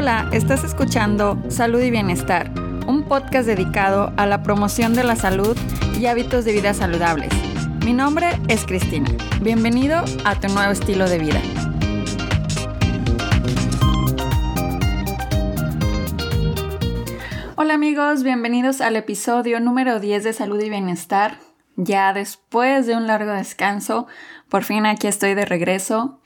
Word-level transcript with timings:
Hola, 0.00 0.28
estás 0.32 0.62
escuchando 0.62 1.36
Salud 1.48 1.80
y 1.80 1.90
Bienestar, 1.90 2.52
un 2.86 3.02
podcast 3.02 3.48
dedicado 3.48 4.12
a 4.16 4.26
la 4.26 4.44
promoción 4.44 4.94
de 4.94 5.02
la 5.02 5.16
salud 5.16 5.56
y 5.98 6.06
hábitos 6.06 6.44
de 6.44 6.52
vida 6.52 6.72
saludables. 6.72 7.30
Mi 7.84 7.92
nombre 7.94 8.28
es 8.46 8.64
Cristina. 8.64 9.08
Bienvenido 9.40 10.04
a 10.24 10.38
tu 10.38 10.46
nuevo 10.54 10.70
estilo 10.70 11.08
de 11.08 11.18
vida. 11.18 11.42
Hola 17.56 17.74
amigos, 17.74 18.22
bienvenidos 18.22 18.80
al 18.80 18.94
episodio 18.94 19.58
número 19.58 19.98
10 19.98 20.22
de 20.22 20.32
Salud 20.32 20.62
y 20.62 20.70
Bienestar. 20.70 21.38
Ya 21.74 22.12
después 22.12 22.86
de 22.86 22.94
un 22.94 23.08
largo 23.08 23.32
descanso, 23.32 24.06
por 24.48 24.62
fin 24.62 24.86
aquí 24.86 25.08
estoy 25.08 25.34
de 25.34 25.44
regreso. 25.44 26.17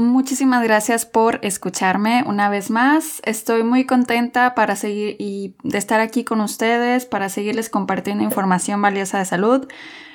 Muchísimas 0.00 0.62
gracias 0.62 1.04
por 1.04 1.40
escucharme 1.42 2.24
una 2.26 2.48
vez 2.48 2.70
más. 2.70 3.20
Estoy 3.22 3.64
muy 3.64 3.84
contenta 3.84 4.54
para 4.54 4.74
seguir 4.74 5.16
y 5.18 5.56
de 5.62 5.76
estar 5.76 6.00
aquí 6.00 6.24
con 6.24 6.40
ustedes, 6.40 7.04
para 7.04 7.28
seguirles 7.28 7.68
compartiendo 7.68 8.24
información 8.24 8.80
valiosa 8.80 9.18
de 9.18 9.26
salud. 9.26 9.68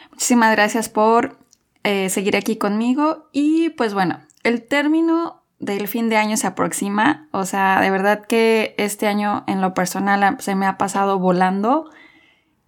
Muchísimas 0.10 0.52
gracias 0.54 0.90
por 0.90 1.38
eh, 1.84 2.10
seguir 2.10 2.36
aquí 2.36 2.56
conmigo. 2.56 3.30
Y 3.32 3.70
pues 3.70 3.94
bueno, 3.94 4.22
el 4.42 4.64
término 4.64 5.44
del 5.60 5.88
fin 5.88 6.10
de 6.10 6.18
año 6.18 6.36
se 6.36 6.48
aproxima. 6.48 7.28
O 7.30 7.46
sea, 7.46 7.80
de 7.80 7.92
verdad 7.92 8.26
que 8.26 8.74
este 8.80 9.06
año 9.06 9.44
en 9.46 9.62
lo 9.62 9.76
personal 9.76 10.38
se 10.40 10.56
me 10.56 10.66
ha 10.66 10.80
pasado 10.80 11.20
volando. 11.20 11.92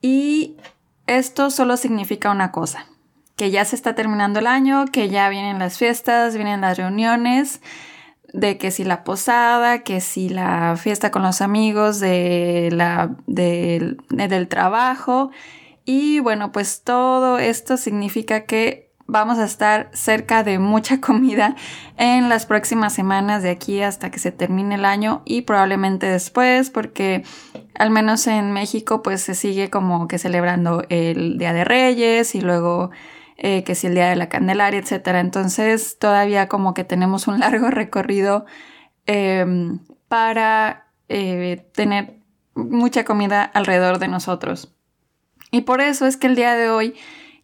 Y 0.03 0.57
esto 1.07 1.49
solo 1.49 1.77
significa 1.77 2.29
una 2.29 2.51
cosa 2.51 2.85
que 3.37 3.51
ya 3.51 3.63
se 3.63 3.75
está 3.75 3.95
terminando 3.95 4.39
el 4.39 4.47
año, 4.47 4.85
que 4.91 5.09
ya 5.09 5.29
vienen 5.29 5.59
las 5.59 5.77
fiestas, 5.77 6.35
vienen 6.35 6.59
las 6.61 6.77
reuniones, 6.77 7.61
de 8.33 8.57
que 8.57 8.71
si 8.71 8.83
la 8.83 9.03
posada, 9.03 9.83
que 9.83 10.01
si 10.01 10.27
la 10.27 10.75
fiesta 10.75 11.11
con 11.11 11.21
los 11.21 11.41
amigos 11.41 11.99
de 11.99 12.69
la, 12.73 13.15
del 13.27 14.47
trabajo. 14.49 15.29
Y 15.85 16.19
bueno, 16.19 16.51
pues 16.51 16.81
todo 16.83 17.37
esto 17.37 17.77
significa 17.77 18.45
que 18.45 18.91
vamos 19.05 19.37
a 19.37 19.45
estar 19.45 19.91
cerca 19.93 20.43
de 20.43 20.57
mucha 20.57 20.99
comida 21.01 21.55
en 21.95 22.29
las 22.29 22.47
próximas 22.47 22.91
semanas 22.91 23.43
de 23.43 23.51
aquí 23.51 23.83
hasta 23.83 24.09
que 24.09 24.17
se 24.17 24.31
termine 24.31 24.75
el 24.75 24.83
año 24.83 25.21
y 25.25 25.43
probablemente 25.43 26.07
después 26.07 26.71
porque 26.71 27.23
al 27.75 27.91
menos 27.91 28.25
en 28.25 28.51
México 28.51 29.03
pues 29.03 29.21
se 29.21 29.35
sigue 29.35 29.69
como 29.69 30.07
que 30.07 30.17
celebrando 30.17 30.83
el 30.89 31.37
Día 31.37 31.53
de 31.53 31.63
Reyes 31.63 32.33
y 32.33 32.41
luego 32.41 32.89
eh, 33.37 33.63
que 33.63 33.75
si 33.75 33.87
el 33.87 33.93
Día 33.93 34.09
de 34.09 34.15
la 34.15 34.29
Candelaria, 34.29 34.79
etc. 34.79 35.07
Entonces 35.15 35.97
todavía 35.99 36.47
como 36.47 36.73
que 36.73 36.83
tenemos 36.83 37.27
un 37.27 37.39
largo 37.41 37.69
recorrido 37.69 38.45
em, 39.05 39.79
para 40.07 40.87
eh, 41.09 41.69
tener 41.73 42.17
mucha 42.55 43.05
comida 43.05 43.43
alrededor 43.43 43.99
de 43.99 44.07
nosotros. 44.07 44.73
Y 45.51 45.61
por 45.61 45.81
eso 45.81 46.05
es 46.05 46.17
que 46.17 46.27
el 46.27 46.35
día 46.35 46.55
de 46.55 46.69
hoy 46.69 46.95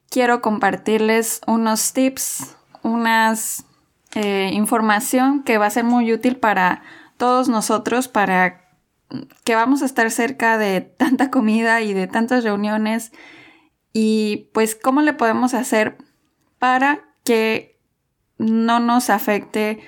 quiero 0.10 0.42
compartirles 0.42 1.42
unos 1.48 1.94
tips, 1.94 2.56
unas 2.82 3.66
eh, 4.16 4.50
información 4.54 5.44
que 5.44 5.58
va 5.58 5.68
a 5.68 5.72
ser 5.72 5.84
muy 5.84 6.12
útil 6.12 6.38
para 6.38 6.84
todos 7.18 7.48
nosotros, 7.48 8.08
para 8.08 8.64
que 9.44 9.56
vamos 9.56 9.82
a 9.82 9.86
estar 9.86 10.10
cerca 10.12 10.58
de 10.58 10.82
tanta 10.82 11.30
comida 11.30 11.82
y 11.82 11.94
de 11.94 12.08
tantas 12.08 12.44
reuniones 12.44 13.12
y 13.94 14.50
pues 14.54 14.76
cómo 14.76 15.02
le 15.02 15.14
podemos 15.14 15.54
hacer 15.54 15.98
para 16.60 17.06
que 17.24 17.80
no 18.38 18.80
nos 18.80 19.10
afecte 19.10 19.80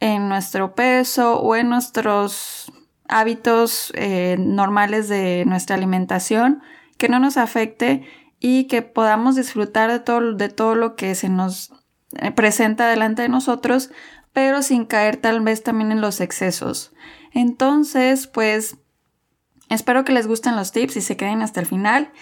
en 0.00 0.28
nuestro 0.28 0.74
peso 0.74 1.38
o 1.38 1.54
en 1.54 1.68
nuestros 1.68 2.72
hábitos 3.08 3.92
eh, 3.94 4.36
normales 4.38 5.08
de 5.08 5.44
nuestra 5.46 5.76
alimentación, 5.76 6.62
que 6.96 7.08
no 7.08 7.18
nos 7.18 7.36
afecte 7.36 8.04
y 8.38 8.64
que 8.64 8.82
podamos 8.82 9.36
disfrutar 9.36 9.90
de 9.90 10.00
todo, 10.00 10.32
de 10.34 10.48
todo 10.48 10.74
lo 10.74 10.96
que 10.96 11.14
se 11.14 11.28
nos 11.28 11.72
eh, 12.18 12.30
presenta 12.30 12.88
delante 12.88 13.22
de 13.22 13.28
nosotros, 13.28 13.90
pero 14.32 14.62
sin 14.62 14.86
caer 14.86 15.16
tal 15.18 15.40
vez 15.42 15.62
también 15.62 15.92
en 15.92 16.00
los 16.00 16.20
excesos. 16.20 16.92
Entonces, 17.32 18.26
pues 18.26 18.76
espero 19.68 20.04
que 20.04 20.12
les 20.12 20.26
gusten 20.26 20.56
los 20.56 20.72
tips 20.72 20.96
y 20.96 21.00
se 21.00 21.16
queden 21.16 21.42
hasta 21.42 21.60
el 21.60 21.66
final. 21.66 22.12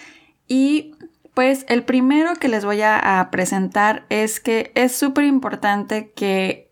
Y 0.47 0.95
pues 1.39 1.65
el 1.69 1.85
primero 1.85 2.35
que 2.35 2.49
les 2.49 2.65
voy 2.65 2.81
a, 2.81 3.29
presentar 3.31 4.05
es 4.09 4.41
que 4.41 4.73
es 4.75 4.93
súper 4.93 5.23
importante 5.23 6.11
que 6.11 6.69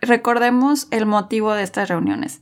recordemos 0.00 0.86
el 0.92 1.06
motivo 1.06 1.54
de 1.54 1.64
estas 1.64 1.88
reuniones. 1.88 2.40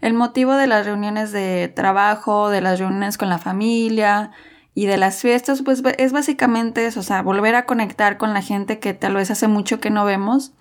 El 0.00 0.14
motivo 0.14 0.54
de 0.54 0.66
las 0.66 0.84
reuniones 0.84 1.30
de 1.30 1.68
trabajo, 1.68 2.50
de 2.50 2.62
las 2.62 2.80
reuniones 2.80 3.16
con 3.16 3.28
la 3.28 3.38
familia 3.38 4.32
y 4.74 4.86
de 4.86 4.96
las 4.96 5.22
fiestas, 5.22 5.62
pues 5.62 5.84
es 5.98 6.10
básicamente 6.10 6.84
eso, 6.84 6.98
o 6.98 7.04
sea, 7.04 7.22
volver 7.22 7.54
a 7.54 7.64
conectar 7.64 8.16
con 8.16 8.34
la 8.34 8.42
gente 8.42 8.80
que 8.80 8.92
tal 8.92 9.14
vez 9.14 9.30
hace 9.30 9.46
mucho 9.46 9.78
que 9.78 9.90
no 9.90 10.04
vemos. 10.04 10.52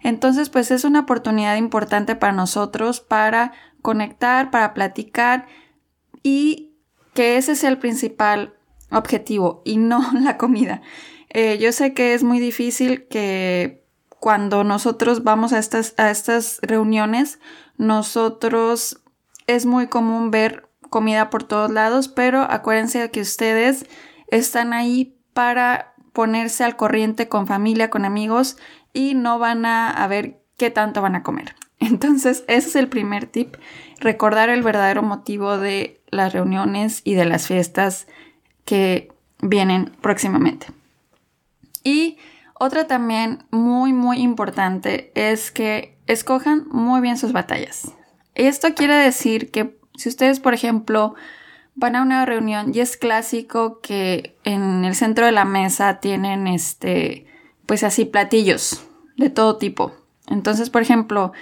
Entonces, 0.00 0.48
pues 0.48 0.70
es 0.70 0.84
una 0.84 1.00
oportunidad 1.00 1.56
importante 1.56 2.16
para 2.16 2.32
nosotros 2.32 3.00
para 3.00 3.52
conectar, 3.82 4.50
para 4.50 4.72
platicar 4.72 5.46
y 6.22 6.72
que 7.12 7.36
ese 7.36 7.54
sea 7.54 7.68
el 7.68 7.76
principal 7.76 8.54
objetivo 8.92 9.62
y 9.64 9.76
no 9.76 10.04
la 10.20 10.36
comida. 10.36 10.82
Eh, 11.28 11.58
yo 11.58 11.72
sé 11.72 11.94
que 11.94 12.14
es 12.14 12.22
muy 12.22 12.40
difícil 12.40 13.06
que 13.08 13.82
cuando 14.20 14.64
nosotros 14.64 15.24
vamos 15.24 15.52
a 15.52 15.58
estas, 15.58 15.94
a 15.96 16.10
estas 16.10 16.60
reuniones, 16.62 17.40
nosotros 17.76 19.02
es 19.46 19.66
muy 19.66 19.88
común 19.88 20.30
ver 20.30 20.68
comida 20.90 21.30
por 21.30 21.42
todos 21.42 21.70
lados, 21.70 22.08
pero 22.08 22.42
acuérdense 22.42 23.10
que 23.10 23.22
ustedes 23.22 23.86
están 24.28 24.72
ahí 24.72 25.16
para 25.32 25.94
ponerse 26.12 26.64
al 26.64 26.76
corriente 26.76 27.28
con 27.28 27.46
familia, 27.46 27.90
con 27.90 28.04
amigos 28.04 28.58
y 28.92 29.14
no 29.14 29.38
van 29.38 29.64
a, 29.64 29.90
a 29.90 30.06
ver 30.06 30.42
qué 30.58 30.70
tanto 30.70 31.02
van 31.02 31.16
a 31.16 31.22
comer. 31.22 31.56
Entonces, 31.80 32.44
ese 32.46 32.68
es 32.68 32.76
el 32.76 32.88
primer 32.88 33.26
tip, 33.26 33.56
recordar 33.98 34.50
el 34.50 34.62
verdadero 34.62 35.02
motivo 35.02 35.58
de 35.58 36.00
las 36.10 36.32
reuniones 36.32 37.00
y 37.02 37.14
de 37.14 37.24
las 37.24 37.48
fiestas 37.48 38.06
que 38.64 39.12
vienen 39.40 39.92
próximamente. 40.00 40.66
Y 41.84 42.18
otra 42.58 42.86
también 42.86 43.44
muy 43.50 43.92
muy 43.92 44.18
importante 44.20 45.10
es 45.14 45.50
que 45.50 45.96
escojan 46.06 46.66
muy 46.70 47.00
bien 47.00 47.18
sus 47.18 47.32
batallas. 47.32 47.92
Esto 48.34 48.74
quiere 48.74 48.94
decir 48.94 49.50
que 49.50 49.76
si 49.96 50.08
ustedes, 50.08 50.40
por 50.40 50.54
ejemplo, 50.54 51.14
van 51.74 51.96
a 51.96 52.02
una 52.02 52.24
reunión 52.24 52.72
y 52.74 52.80
es 52.80 52.96
clásico 52.96 53.80
que 53.80 54.36
en 54.44 54.84
el 54.84 54.94
centro 54.94 55.26
de 55.26 55.32
la 55.32 55.44
mesa 55.44 56.00
tienen 56.00 56.46
este, 56.46 57.26
pues 57.66 57.82
así 57.82 58.04
platillos 58.04 58.84
de 59.16 59.30
todo 59.30 59.56
tipo. 59.56 59.92
Entonces, 60.28 60.70
por 60.70 60.82
ejemplo, 60.82 61.32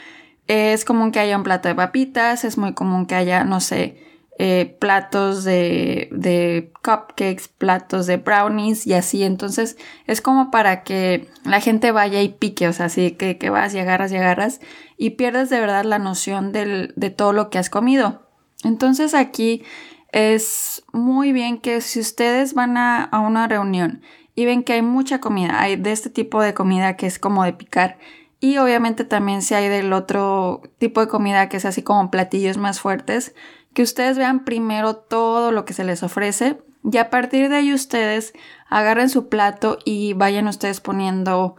es 0.46 0.84
común 0.84 1.12
que 1.12 1.20
haya 1.20 1.36
un 1.36 1.44
plato 1.44 1.68
de 1.68 1.74
papitas, 1.74 2.44
es 2.44 2.58
muy 2.58 2.74
común 2.74 3.06
que 3.06 3.14
haya, 3.14 3.44
no 3.44 3.60
sé, 3.60 4.09
eh, 4.42 4.74
platos 4.78 5.44
de, 5.44 6.72
cupcakes, 6.82 7.48
platos 7.58 8.06
de 8.06 8.16
brownies 8.16 8.86
y 8.86 8.94
así. 8.94 9.22
Entonces 9.22 9.76
es 10.06 10.22
como 10.22 10.50
para 10.50 10.82
que 10.82 11.28
la 11.44 11.60
gente 11.60 11.92
vaya 11.92 12.22
y 12.22 12.30
pique, 12.30 12.66
o 12.66 12.72
sea, 12.72 12.86
así 12.86 13.10
que, 13.10 13.36
que 13.36 13.50
vas 13.50 13.74
y 13.74 13.80
agarras 13.80 14.12
y 14.12 14.16
agarras 14.16 14.60
y 14.96 15.10
pierdes 15.10 15.50
de 15.50 15.60
verdad 15.60 15.84
la 15.84 15.98
noción 15.98 16.52
de 16.52 17.14
todo 17.14 17.34
lo 17.34 17.50
que 17.50 17.58
has 17.58 17.68
comido. 17.68 18.22
Entonces 18.64 19.12
aquí 19.12 19.62
es 20.10 20.84
muy 20.90 21.32
bien 21.32 21.58
que 21.58 21.82
si 21.82 22.00
ustedes 22.00 22.54
van 22.54 22.78
a, 22.78 23.04
a 23.04 23.20
una 23.20 23.46
reunión 23.46 24.00
y 24.34 24.46
ven 24.46 24.62
que 24.62 24.72
hay 24.72 24.80
mucha 24.80 25.20
comida, 25.20 25.60
hay 25.60 25.76
de 25.76 25.92
este 25.92 26.08
tipo 26.08 26.40
de 26.40 26.54
comida 26.54 26.96
que 26.96 27.06
es 27.06 27.18
como 27.18 27.44
de 27.44 27.52
picar. 27.52 27.98
Y 28.42 28.56
obviamente 28.56 29.04
también 29.04 29.42
si 29.42 29.52
hay 29.52 29.68
del 29.68 29.92
otro 29.92 30.62
tipo 30.78 31.02
de 31.02 31.08
comida 31.08 31.50
que 31.50 31.58
es 31.58 31.66
así 31.66 31.82
como 31.82 32.10
platillos 32.10 32.56
más 32.56 32.80
fuertes, 32.80 33.34
que 33.74 33.82
ustedes 33.82 34.18
vean 34.18 34.44
primero 34.44 34.96
todo 34.96 35.52
lo 35.52 35.64
que 35.64 35.74
se 35.74 35.84
les 35.84 36.02
ofrece 36.02 36.60
y 36.82 36.96
a 36.96 37.10
partir 37.10 37.48
de 37.48 37.56
ahí 37.56 37.74
ustedes 37.74 38.32
agarren 38.68 39.10
su 39.10 39.28
plato 39.28 39.78
y 39.84 40.14
vayan 40.14 40.48
ustedes 40.48 40.80
poniendo 40.80 41.56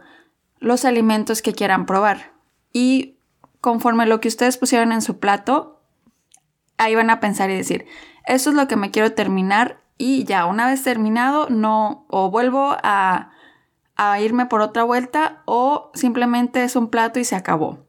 los 0.58 0.84
alimentos 0.84 1.42
que 1.42 1.52
quieran 1.52 1.86
probar. 1.86 2.32
Y 2.72 3.16
conforme 3.60 4.06
lo 4.06 4.20
que 4.20 4.28
ustedes 4.28 4.58
pusieron 4.58 4.92
en 4.92 5.02
su 5.02 5.18
plato, 5.18 5.80
ahí 6.78 6.94
van 6.94 7.10
a 7.10 7.20
pensar 7.20 7.50
y 7.50 7.56
decir, 7.56 7.86
eso 8.26 8.50
es 8.50 8.56
lo 8.56 8.66
que 8.66 8.76
me 8.76 8.90
quiero 8.90 9.12
terminar 9.12 9.80
y 9.96 10.24
ya 10.24 10.46
una 10.46 10.66
vez 10.66 10.82
terminado, 10.82 11.48
no, 11.48 12.06
o 12.08 12.30
vuelvo 12.30 12.76
a, 12.82 13.30
a 13.94 14.20
irme 14.20 14.46
por 14.46 14.60
otra 14.60 14.82
vuelta 14.82 15.42
o 15.44 15.92
simplemente 15.94 16.64
es 16.64 16.74
un 16.74 16.88
plato 16.88 17.20
y 17.20 17.24
se 17.24 17.36
acabó. 17.36 17.86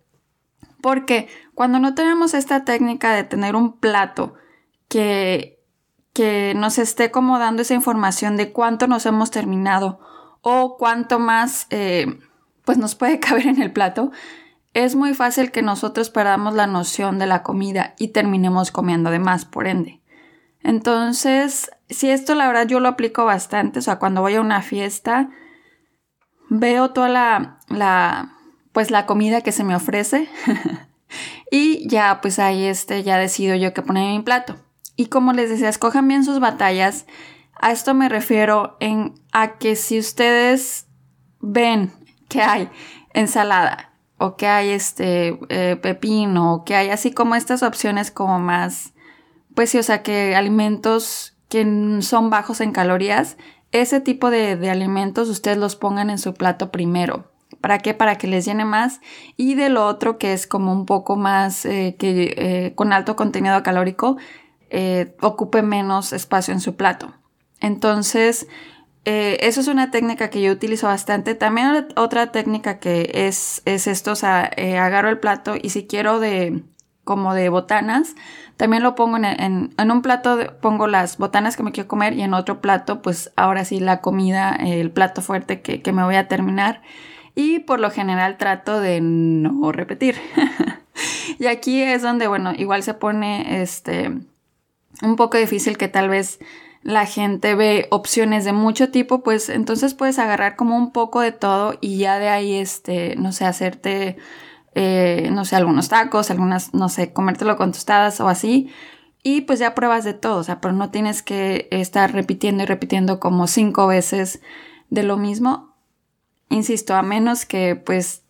Porque 0.81 1.27
cuando 1.55 1.79
no 1.79 1.93
tenemos 1.95 2.33
esta 2.33 2.65
técnica 2.65 3.13
de 3.13 3.23
tener 3.23 3.55
un 3.55 3.77
plato 3.79 4.35
que, 4.87 5.59
que 6.13 6.53
nos 6.55 6.77
esté 6.77 7.11
como 7.11 7.39
dando 7.39 7.61
esa 7.61 7.73
información 7.73 8.37
de 8.37 8.51
cuánto 8.51 8.87
nos 8.87 9.05
hemos 9.05 9.31
terminado 9.31 9.99
o 10.41 10.77
cuánto 10.77 11.19
más 11.19 11.67
eh, 11.69 12.19
pues 12.65 12.77
nos 12.77 12.95
puede 12.95 13.19
caber 13.21 13.47
en 13.47 13.61
el 13.61 13.71
plato, 13.71 14.11
es 14.73 14.95
muy 14.95 15.13
fácil 15.13 15.51
que 15.51 15.61
nosotros 15.61 16.09
perdamos 16.09 16.55
la 16.55 16.67
noción 16.67 17.19
de 17.19 17.27
la 17.27 17.43
comida 17.43 17.93
y 17.97 18.09
terminemos 18.09 18.71
comiendo 18.71 19.11
de 19.11 19.19
más, 19.19 19.45
por 19.45 19.67
ende. 19.67 20.01
Entonces, 20.61 21.71
si 21.89 22.09
esto 22.09 22.35
la 22.35 22.47
verdad 22.47 22.67
yo 22.67 22.79
lo 22.79 22.87
aplico 22.89 23.25
bastante, 23.25 23.79
o 23.79 23.81
sea, 23.81 23.99
cuando 23.99 24.21
voy 24.21 24.35
a 24.35 24.41
una 24.41 24.61
fiesta, 24.61 25.29
veo 26.49 26.91
toda 26.91 27.09
la, 27.09 27.59
la 27.69 28.33
pues 28.71 28.89
la 28.89 29.05
comida 29.05 29.41
que 29.41 29.51
se 29.51 29.63
me 29.63 29.75
ofrece 29.75 30.27
y 31.51 31.87
ya 31.87 32.19
pues 32.21 32.39
ahí 32.39 32.65
este 32.65 33.03
ya 33.03 33.17
decido 33.17 33.55
yo 33.55 33.73
qué 33.73 33.81
poner 33.81 34.03
en 34.03 34.17
mi 34.17 34.23
plato. 34.23 34.55
Y 34.95 35.07
como 35.07 35.33
les 35.33 35.49
decía, 35.49 35.69
escojan 35.69 36.07
bien 36.07 36.23
sus 36.23 36.39
batallas. 36.39 37.05
A 37.59 37.71
esto 37.71 37.93
me 37.93 38.09
refiero 38.09 38.77
en 38.79 39.13
a 39.31 39.57
que 39.57 39.75
si 39.75 39.99
ustedes 39.99 40.87
ven 41.39 41.91
que 42.29 42.41
hay 42.41 42.69
ensalada 43.13 43.93
o 44.17 44.35
que 44.35 44.47
hay 44.47 44.69
este 44.69 45.39
eh, 45.49 45.77
pepino 45.81 46.53
o 46.53 46.63
que 46.65 46.75
hay 46.75 46.89
así 46.89 47.11
como 47.11 47.35
estas 47.35 47.63
opciones 47.63 48.11
como 48.11 48.39
más 48.39 48.93
pues 49.55 49.69
sí, 49.69 49.77
o 49.77 49.83
sea 49.83 50.03
que 50.03 50.35
alimentos 50.35 51.37
que 51.49 51.99
son 52.01 52.29
bajos 52.29 52.61
en 52.61 52.71
calorías, 52.71 53.37
ese 53.71 54.01
tipo 54.01 54.29
de, 54.29 54.69
alimentos 54.69 55.29
ustedes 55.29 55.57
los 55.57 55.75
pongan 55.75 56.09
en 56.09 56.17
su 56.17 56.33
plato 56.33 56.71
primero. 56.71 57.31
¿Para 57.63 57.79
qué? 57.79 57.93
Para 57.93 58.17
que 58.17 58.27
les 58.27 58.43
llene 58.43 58.65
más. 58.65 58.99
Y 59.37 59.55
de 59.55 59.69
lo 59.69 59.87
otro 59.87 60.17
que 60.17 60.33
es 60.33 60.47
como 60.47 60.73
un 60.73 60.85
poco 60.85 61.15
más 61.15 61.63
eh, 61.63 61.95
que 61.97 62.33
eh, 62.35 62.73
con 62.75 62.91
alto 62.91 63.15
contenido 63.15 63.63
calórico, 63.63 64.17
eh, 64.69 65.15
ocupe 65.21 65.61
menos 65.61 66.11
espacio 66.11 66.53
en 66.53 66.59
su 66.59 66.75
plato. 66.75 67.13
Entonces, 67.61 68.49
eso 69.05 69.61
es 69.61 69.67
una 69.69 69.91
técnica 69.91 70.29
que 70.29 70.41
yo 70.41 70.51
utilizo 70.51 70.87
bastante. 70.87 71.35
También 71.35 71.87
otra 71.95 72.33
técnica 72.33 72.79
que 72.79 73.09
es, 73.13 73.61
es 73.63 73.87
esto, 73.87 74.11
o 74.11 74.15
sea, 74.15 74.51
agarro 74.81 75.07
el 75.07 75.19
plato 75.19 75.55
y 75.61 75.69
si 75.69 75.87
quiero 75.87 76.19
de 76.19 76.63
como 77.05 77.33
de 77.33 77.47
botanas, 77.47 78.15
también 78.57 78.83
lo 78.83 78.95
pongo 78.95 79.17
en, 79.17 79.73
un 79.77 80.01
plato, 80.01 80.37
pongo 80.61 80.87
las 80.87 81.17
botanas 81.17 81.55
que 81.55 81.63
me 81.63 81.71
quiero 81.71 81.87
comer 81.87 82.13
y 82.13 82.23
en 82.23 82.33
otro 82.33 82.59
plato, 82.61 83.01
pues 83.01 83.31
ahora 83.37 83.63
sí 83.63 83.79
la 83.79 84.01
comida, 84.01 84.51
el 84.51 84.91
plato 84.91 85.21
fuerte 85.21 85.61
que, 85.61 85.91
me 85.93 86.03
voy 86.03 86.15
a 86.15 86.27
terminar. 86.27 86.81
Y 87.35 87.59
por 87.59 87.79
lo 87.79 87.89
general 87.89 88.37
trato 88.37 88.79
de 88.79 89.01
no 89.01 89.71
repetir. 89.71 90.15
y 91.39 91.47
aquí 91.47 91.81
es 91.81 92.01
donde, 92.01 92.27
bueno, 92.27 92.53
igual 92.55 92.83
se 92.83 92.93
pone 92.93 93.61
este 93.61 94.11
un 95.01 95.15
poco 95.15 95.37
difícil 95.37 95.77
que 95.77 95.87
tal 95.87 96.09
vez 96.09 96.39
la 96.83 97.05
gente 97.05 97.55
ve 97.55 97.87
opciones 97.89 98.45
de 98.45 98.53
mucho 98.53 98.91
tipo, 98.91 99.23
pues 99.23 99.49
entonces 99.49 99.93
puedes 99.93 100.19
agarrar 100.19 100.55
como 100.55 100.77
un 100.77 100.91
poco 100.91 101.21
de 101.21 101.31
todo 101.31 101.77
y 101.81 101.97
ya 101.97 102.19
de 102.19 102.29
ahí, 102.29 102.53
este, 102.55 103.15
no 103.15 103.31
sé, 103.31 103.45
hacerte 103.45 104.17
eh, 104.75 105.29
no 105.31 105.45
sé, 105.45 105.55
algunos 105.55 105.89
tacos, 105.89 106.31
algunas, 106.31 106.73
no 106.73 106.89
sé, 106.89 107.13
comértelo 107.13 107.57
con 107.57 107.71
tostadas 107.71 108.19
o 108.19 108.27
así. 108.27 108.71
Y 109.21 109.41
pues 109.41 109.59
ya 109.59 109.75
pruebas 109.75 110.03
de 110.03 110.13
todo, 110.13 110.37
o 110.37 110.43
sea, 110.43 110.59
pero 110.59 110.73
no 110.73 110.91
tienes 110.91 111.21
que 111.23 111.67
estar 111.71 112.11
repitiendo 112.11 112.63
y 112.63 112.65
repitiendo 112.65 113.19
como 113.19 113.47
cinco 113.47 113.87
veces 113.87 114.41
de 114.89 115.03
lo 115.03 115.17
mismo. 115.17 115.72
Insisto, 116.53 116.95
a 116.95 117.01
menos 117.01 117.45
que 117.45 117.75
pues 117.75 118.23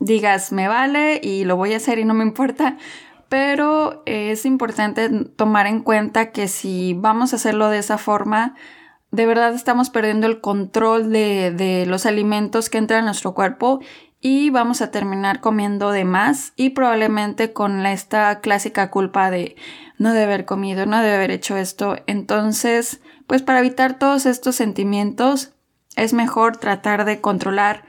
digas 0.00 0.50
me 0.50 0.66
vale 0.66 1.20
y 1.22 1.44
lo 1.44 1.56
voy 1.56 1.72
a 1.72 1.76
hacer 1.76 1.98
y 2.00 2.04
no 2.04 2.14
me 2.14 2.24
importa. 2.24 2.78
Pero 3.28 4.02
es 4.06 4.44
importante 4.44 5.08
tomar 5.36 5.68
en 5.68 5.80
cuenta 5.80 6.32
que 6.32 6.48
si 6.48 6.94
vamos 6.94 7.32
a 7.32 7.36
hacerlo 7.36 7.68
de 7.68 7.78
esa 7.78 7.96
forma, 7.96 8.56
de 9.12 9.24
verdad 9.24 9.54
estamos 9.54 9.88
perdiendo 9.88 10.26
el 10.26 10.40
control 10.40 11.12
de, 11.12 11.52
de 11.52 11.86
los 11.86 12.06
alimentos 12.06 12.70
que 12.70 12.78
entran 12.78 13.02
a 13.02 13.06
nuestro 13.06 13.34
cuerpo 13.34 13.78
y 14.20 14.50
vamos 14.50 14.82
a 14.82 14.90
terminar 14.90 15.40
comiendo 15.40 15.92
de 15.92 16.04
más 16.04 16.52
y 16.56 16.70
probablemente 16.70 17.52
con 17.52 17.86
esta 17.86 18.40
clásica 18.40 18.90
culpa 18.90 19.30
de 19.30 19.54
no 19.96 20.12
de 20.12 20.24
haber 20.24 20.44
comido, 20.44 20.86
no 20.86 21.00
de 21.00 21.14
haber 21.14 21.30
hecho 21.30 21.56
esto. 21.56 21.96
Entonces, 22.08 23.00
pues 23.28 23.42
para 23.42 23.60
evitar 23.60 23.96
todos 23.96 24.26
estos 24.26 24.56
sentimientos 24.56 25.54
es 25.96 26.12
mejor 26.12 26.56
tratar 26.56 27.04
de 27.04 27.20
controlar 27.20 27.84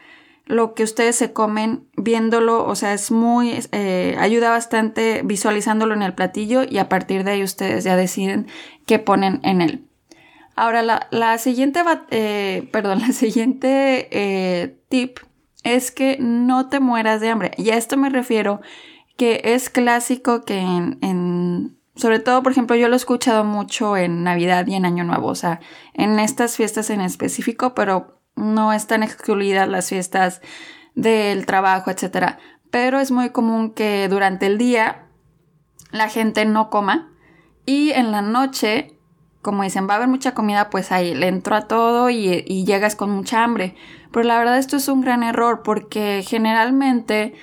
lo 0.46 0.74
que 0.74 0.84
ustedes 0.84 1.16
se 1.16 1.32
comen 1.32 1.88
viéndolo, 1.96 2.66
o 2.66 2.76
sea, 2.76 2.94
es 2.94 3.12
muy, 3.12 3.60
eh, 3.72 4.16
ayuda 4.20 4.50
bastante 4.50 5.22
visualizándolo 5.24 5.94
en 5.94 6.02
el 6.02 6.14
platillo 6.14 6.64
y 6.64 6.78
a 6.78 6.90
partir 6.90 7.24
de 7.24 7.32
ahí 7.32 7.44
ustedes 7.44 7.84
ya 7.84 7.96
deciden 7.96 8.48
qué 8.86 9.00
ponen 9.00 9.40
en 9.44 9.62
él. 9.62 9.86
Ahora, 10.56 11.08
la, 11.10 11.38
siguiente, 11.38 11.82
eh, 12.10 12.68
perdón, 12.72 13.00
la 13.00 13.14
siguiente 13.14 14.10
eh, 14.12 14.78
tip 14.90 15.20
es 15.64 15.92
que 15.92 16.18
no 16.20 16.70
te 16.70 16.80
mueras 16.80 17.22
de 17.22 17.30
hambre. 17.30 17.52
Y 17.58 17.70
a 17.70 17.78
esto 17.78 17.98
me 17.98 18.10
refiero 18.10 18.62
que 19.18 19.42
es 19.44 19.70
clásico 19.70 20.42
que 20.42 20.60
en, 20.60 21.78
sobre 21.96 22.20
todo, 22.20 22.42
por 22.42 22.52
ejemplo, 22.54 22.76
yo 22.76 22.88
lo 22.88 22.94
he 22.94 22.98
escuchado 22.98 23.44
mucho 23.44 23.98
en 23.98 24.24
Navidad 24.24 24.66
y 24.68 24.76
en 24.76 24.86
Año 24.86 25.04
Nuevo, 25.04 25.28
o 25.28 25.36
sea, 25.36 25.60
en 25.94 26.20
estas 26.20 26.56
fiestas 26.56 26.90
en 26.90 27.02
específico, 27.02 27.74
pero 27.74 28.22
no 28.36 28.72
están 28.72 29.04
excluidas 29.04 29.68
las 29.68 29.90
fiestas 29.90 30.42
del 30.96 31.46
trabajo, 31.46 31.92
etc. 31.92 32.38
Pero 32.70 33.00
es 33.00 33.12
muy 33.12 33.30
común 33.32 33.72
que 33.72 34.08
durante 34.08 34.46
el 34.46 34.58
día 34.58 35.08
la 35.92 36.08
gente 36.08 36.46
no 36.46 36.70
coma 36.70 37.12
y 37.66 37.92
en 37.92 38.12
la 38.12 38.22
noche, 38.22 38.98
como 39.42 39.64
dicen, 39.64 39.88
va 39.88 39.94
a 39.94 39.98
haber 39.98 40.08
mucha 40.08 40.34
comida, 40.34 40.70
pues 40.70 40.92
ahí 40.92 41.14
le 41.14 41.28
entro 41.28 41.56
a 41.56 41.68
todo 41.68 42.10
y, 42.10 42.44
y 42.48 42.66
llegas 42.66 42.96
con 42.96 43.12
mucha 43.12 43.44
hambre. 43.44 43.76
Pero 44.12 44.26
la 44.26 44.38
verdad 44.38 44.58
esto 44.58 44.78
es 44.78 44.88
un 44.88 45.02
gran 45.02 45.24
error 45.24 45.62
porque 45.64 46.24
generalmente 46.26 47.34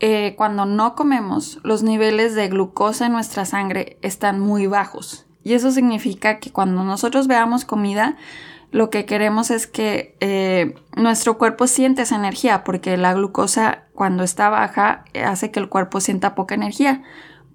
eh, 0.00 0.34
cuando 0.36 0.66
no 0.66 0.94
comemos 0.94 1.58
los 1.62 1.82
niveles 1.82 2.34
de 2.34 2.48
glucosa 2.48 3.06
en 3.06 3.12
nuestra 3.12 3.44
sangre 3.44 3.98
están 4.02 4.40
muy 4.40 4.66
bajos. 4.66 5.26
Y 5.42 5.54
eso 5.54 5.70
significa 5.70 6.38
que 6.38 6.50
cuando 6.50 6.84
nosotros 6.84 7.28
veamos 7.28 7.64
comida, 7.64 8.16
lo 8.72 8.90
que 8.90 9.06
queremos 9.06 9.50
es 9.50 9.66
que 9.66 10.16
eh, 10.20 10.74
nuestro 10.96 11.38
cuerpo 11.38 11.66
siente 11.66 12.02
esa 12.02 12.16
energía, 12.16 12.64
porque 12.64 12.96
la 12.96 13.14
glucosa 13.14 13.84
cuando 13.94 14.22
está 14.22 14.48
baja 14.48 15.04
hace 15.24 15.50
que 15.50 15.60
el 15.60 15.68
cuerpo 15.68 16.00
sienta 16.00 16.34
poca 16.34 16.56
energía, 16.56 17.02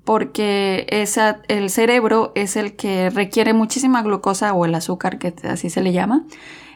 porque 0.04 0.88
esa, 0.90 1.42
el 1.48 1.70
cerebro 1.70 2.32
es 2.36 2.56
el 2.56 2.76
que 2.76 3.10
requiere 3.10 3.54
muchísima 3.54 4.02
glucosa 4.02 4.54
o 4.54 4.66
el 4.66 4.74
azúcar, 4.74 5.20
que 5.20 5.34
así 5.44 5.70
se 5.70 5.82
le 5.82 5.92
llama, 5.92 6.26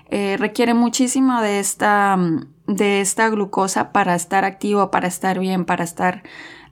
eh, 0.09 0.35
requiere 0.37 0.73
muchísimo 0.73 1.41
de 1.41 1.59
esta, 1.59 2.17
de 2.67 3.01
esta 3.01 3.29
glucosa 3.29 3.91
para 3.91 4.15
estar 4.15 4.45
activo, 4.45 4.91
para 4.91 5.07
estar 5.07 5.39
bien, 5.39 5.65
para 5.65 5.83
estar 5.83 6.23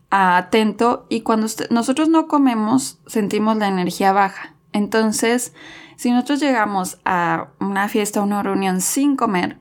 atento 0.10 1.06
y 1.10 1.22
cuando 1.22 1.48
nosotros 1.72 2.08
no 2.08 2.28
comemos 2.28 3.00
sentimos 3.08 3.58
la 3.58 3.68
energía 3.68 4.12
baja. 4.12 4.54
Entonces, 4.72 5.54
si 5.96 6.12
nosotros 6.12 6.40
llegamos 6.40 7.00
a 7.06 7.48
una 7.60 7.88
fiesta 7.90 8.20
o 8.20 8.24
una 8.24 8.44
reunión 8.44 8.82
sin 8.82 9.16
comer, 9.16 9.58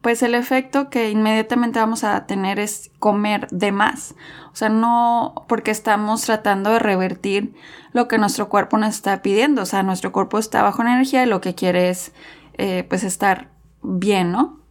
pues 0.00 0.22
el 0.22 0.34
efecto 0.34 0.90
que 0.90 1.10
inmediatamente 1.10 1.78
vamos 1.78 2.04
a 2.04 2.26
tener 2.26 2.58
es 2.58 2.90
comer 2.98 3.48
de 3.50 3.72
más. 3.72 4.14
O 4.52 4.56
sea, 4.56 4.68
no 4.68 5.46
porque 5.48 5.70
estamos 5.70 6.22
tratando 6.22 6.70
de 6.70 6.78
revertir 6.78 7.54
lo 7.92 8.06
que 8.06 8.18
nuestro 8.18 8.48
cuerpo 8.48 8.76
nos 8.76 8.96
está 8.96 9.22
pidiendo. 9.22 9.62
O 9.62 9.66
sea, 9.66 9.82
nuestro 9.82 10.12
cuerpo 10.12 10.38
está 10.38 10.62
bajo 10.62 10.82
energía 10.82 11.22
y 11.22 11.26
lo 11.26 11.40
que 11.40 11.54
quiere 11.54 11.88
es 11.88 12.12
eh, 12.58 12.84
pues 12.88 13.02
estar 13.02 13.48
bien, 13.82 14.30
¿no? 14.30 14.63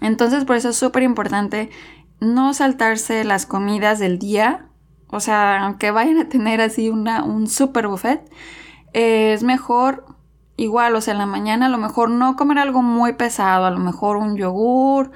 Entonces 0.00 0.44
por 0.44 0.56
eso 0.56 0.70
es 0.70 0.76
súper 0.76 1.02
importante 1.02 1.70
no 2.20 2.54
saltarse 2.54 3.24
las 3.24 3.46
comidas 3.46 3.98
del 3.98 4.18
día, 4.18 4.66
o 5.08 5.20
sea, 5.20 5.64
aunque 5.64 5.90
vayan 5.90 6.18
a 6.18 6.28
tener 6.28 6.60
así 6.60 6.88
una, 6.88 7.22
un 7.22 7.46
super 7.46 7.86
buffet, 7.88 8.28
es 8.92 9.42
mejor 9.42 10.04
igual, 10.56 10.94
o 10.96 11.00
sea, 11.00 11.12
en 11.12 11.18
la 11.18 11.26
mañana 11.26 11.66
a 11.66 11.68
lo 11.68 11.78
mejor 11.78 12.10
no 12.10 12.36
comer 12.36 12.58
algo 12.58 12.82
muy 12.82 13.14
pesado, 13.14 13.66
a 13.66 13.70
lo 13.70 13.78
mejor 13.78 14.16
un 14.16 14.36
yogur, 14.36 15.10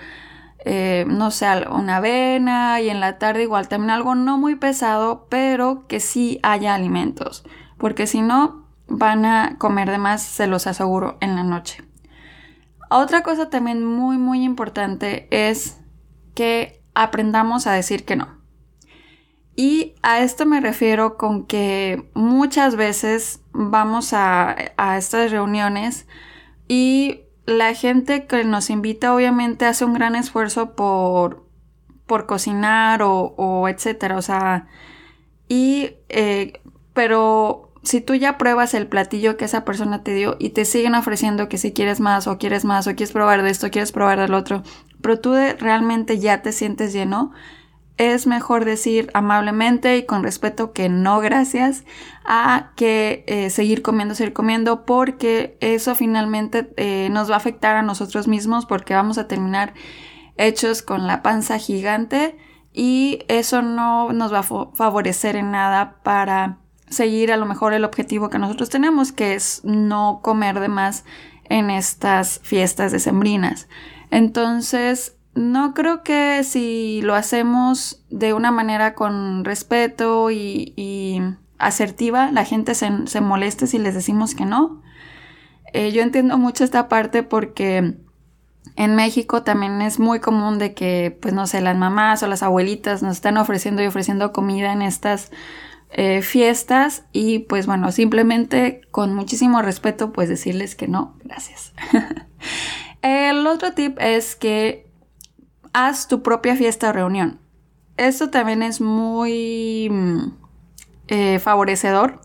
eh, 0.65 1.05
no 1.09 1.31
sé, 1.31 1.47
una 1.71 1.97
avena 1.97 2.81
y 2.81 2.91
en 2.91 3.01
la 3.01 3.19
tarde 3.19 3.43
igual 3.43 3.69
también 3.69 3.91
algo 3.91 4.15
no 4.15 4.39
muy 4.39 4.57
pesado, 4.57 5.27
pero 5.29 5.87
que 5.87 6.01
sí 6.01 6.41
haya 6.43 6.75
alimentos, 6.75 7.45
porque 7.79 8.07
si 8.07 8.21
no 8.21 8.67
van 8.89 9.25
a 9.25 9.57
comer 9.59 9.91
de 9.91 9.99
más, 9.99 10.23
se 10.23 10.47
los 10.47 10.67
aseguro, 10.67 11.19
en 11.21 11.37
la 11.37 11.45
noche. 11.45 11.88
Otra 12.91 13.23
cosa 13.23 13.51
también 13.51 13.85
muy 13.85 14.17
muy 14.19 14.45
importante 14.45 15.29
es 15.31 15.81
que 16.35 16.83
aprendamos 16.95 17.67
a 17.67 17.73
decir 17.73 18.05
que 18.05 18.17
no. 18.17 18.39
Y 19.57 19.95
a 20.03 20.21
esto 20.21 20.47
me 20.47 20.61
refiero 20.61 21.17
con 21.17 21.45
que 21.45 22.09
muchas 22.15 22.77
veces 22.77 23.41
vamos 23.53 24.13
a, 24.13 24.55
estas 24.97 25.33
reuniones 25.33 26.07
y 26.69 27.23
la 27.45 27.75
gente 27.75 28.27
que 28.27 28.45
nos 28.45 28.71
invita 28.71 29.13
obviamente 29.13 29.67
hace 29.67 29.85
un 29.85 29.95
gran 29.95 30.15
esfuerzo 30.15 30.77
por, 30.77 31.45
por 32.07 32.27
cocinar 32.27 33.03
o, 33.03 33.35
o 33.37 33.69
etcétera. 33.69 34.17
O 34.17 34.23
sea, 34.23 34.69
y, 35.49 35.91
eh, 36.09 36.61
pero 36.93 37.68
si 37.83 38.01
tú 38.01 38.15
ya 38.15 38.39
pruebas 38.39 38.75
el 38.75 38.87
platillo 38.87 39.37
que 39.37 39.45
esa 39.45 39.65
persona 39.65 40.03
te 40.03 40.15
dio 40.15 40.37
y 40.39 40.51
te 40.51 40.65
siguen 40.65 40.95
ofreciendo 40.95 41.49
que 41.49 41.59
si 41.59 41.73
quieres 41.73 42.01
más 42.01 42.27
o 42.27 42.39
quieres 42.39 42.65
más 42.65 42.87
o 42.87 42.91
quieres 42.91 43.13
probar 43.13 43.43
de 43.43 43.51
esto, 43.51 43.71
quieres 43.71 43.93
probar 43.93 44.21
del 44.21 44.35
otro, 44.35 44.63
pero 45.01 45.21
tú 45.21 45.35
realmente 45.59 46.19
ya 46.19 46.43
te 46.43 46.53
sientes 46.53 46.93
lleno, 46.93 47.33
es 47.99 48.29
mejor 48.29 48.65
decir 48.65 49.11
amablemente 49.13 49.97
y 49.97 50.07
con 50.07 50.23
respeto 50.23 50.73
que 50.73 50.89
no 50.89 51.19
gracias 51.19 51.85
a 52.25 52.71
que 52.77 53.25
eh, 53.27 53.51
seguir 53.51 53.83
comiendo, 53.83 54.15
seguir 54.15 54.33
comiendo, 54.33 54.85
porque 54.85 55.59
eso 55.61 55.97
finalmente 55.97 56.73
eh, 56.77 57.09
nos 57.11 57.29
va 57.29 57.35
a 57.35 57.39
afectar 57.39 57.77
a 57.77 57.83
nosotros 57.83 58.29
mismos 58.29 58.67
porque 58.67 58.95
vamos 58.95 59.19
a 59.19 59.27
terminar 59.27 59.75
hechos 60.37 60.83
con 60.83 61.09
la 61.09 61.23
panza 61.23 61.59
gigante 61.59 62.39
y 62.73 63.25
eso 63.27 63.63
no 63.63 64.13
nos 64.13 64.33
va 64.33 64.39
a 64.39 64.75
favorecer 64.75 65.35
en 65.35 65.51
nada 65.51 65.97
para 66.05 66.59
seguir 66.91 67.33
a 67.33 67.37
lo 67.37 67.47
mejor 67.47 67.73
el 67.73 67.85
objetivo 67.85 68.31
que 68.31 68.39
nosotros 68.39 68.71
tenemos, 68.71 69.13
que 69.13 69.35
es 69.35 69.61
no 69.65 70.21
comer 70.23 70.61
de 70.61 70.69
más 70.69 71.05
en 71.45 71.71
estas 71.71 72.41
fiestas 72.43 72.93
decembrinas. 72.93 73.69
Entonces, 74.11 75.17
no 75.35 75.75
creo 75.75 76.03
que 76.03 76.43
si 76.45 77.01
lo 77.03 77.15
hacemos 77.15 78.03
de 78.11 78.33
una 78.33 78.51
manera 78.51 78.95
con 78.95 79.45
respeto 79.45 80.31
y, 80.31 81.23
asertiva, 81.59 82.31
la 82.31 82.45
gente 82.45 82.75
se, 82.75 83.21
moleste 83.21 83.67
si 83.67 83.79
les 83.79 83.95
decimos 83.95 84.35
que 84.35 84.45
no. 84.45 84.83
Eh, 85.73 85.93
yo 85.93 86.03
entiendo 86.03 86.39
mucho 86.39 86.65
esta 86.65 86.89
parte 86.89 87.23
porque 87.23 87.95
en 88.77 88.95
México 88.95 89.43
también 89.43 89.83
es 89.83 89.99
muy 89.99 90.21
común 90.21 90.59
de 90.59 90.75
que, 90.75 91.17
pues 91.21 91.35
no 91.35 91.47
sé, 91.47 91.61
las 91.61 91.77
mamás 91.77 92.23
o 92.23 92.29
las 92.29 92.43
abuelitas 92.43 93.03
nos 93.03 93.17
están 93.17 93.37
ofreciendo 93.37 93.83
y 93.83 93.87
ofreciendo 93.87 94.33
comida 94.33 94.73
en 94.73 94.83
estas 94.83 95.31
eh, 95.91 96.23
fiestas 96.23 97.05
y 97.13 97.41
pues 97.41 97.67
bueno, 97.67 97.93
simplemente 97.93 98.83
con 98.91 99.15
muchísimo 99.15 99.63
respeto 99.63 100.13
pues 100.13 100.29
decirles 100.29 100.75
que 100.75 100.89
no, 100.89 101.17
gracias. 101.25 101.73
El 103.03 103.47
otro 103.47 103.73
tip 103.73 103.99
es 104.01 104.37
que 104.37 104.91
haz 105.73 106.09
tu 106.09 106.23
propia 106.23 106.57
fiesta 106.57 106.91
o 106.91 106.93
reunión. 106.93 107.41
Esto 107.97 108.31
también 108.31 108.63
es 108.63 108.81
muy 108.81 109.89
mm, 109.91 110.33
eh, 111.09 111.39
favorecedor. 111.39 112.21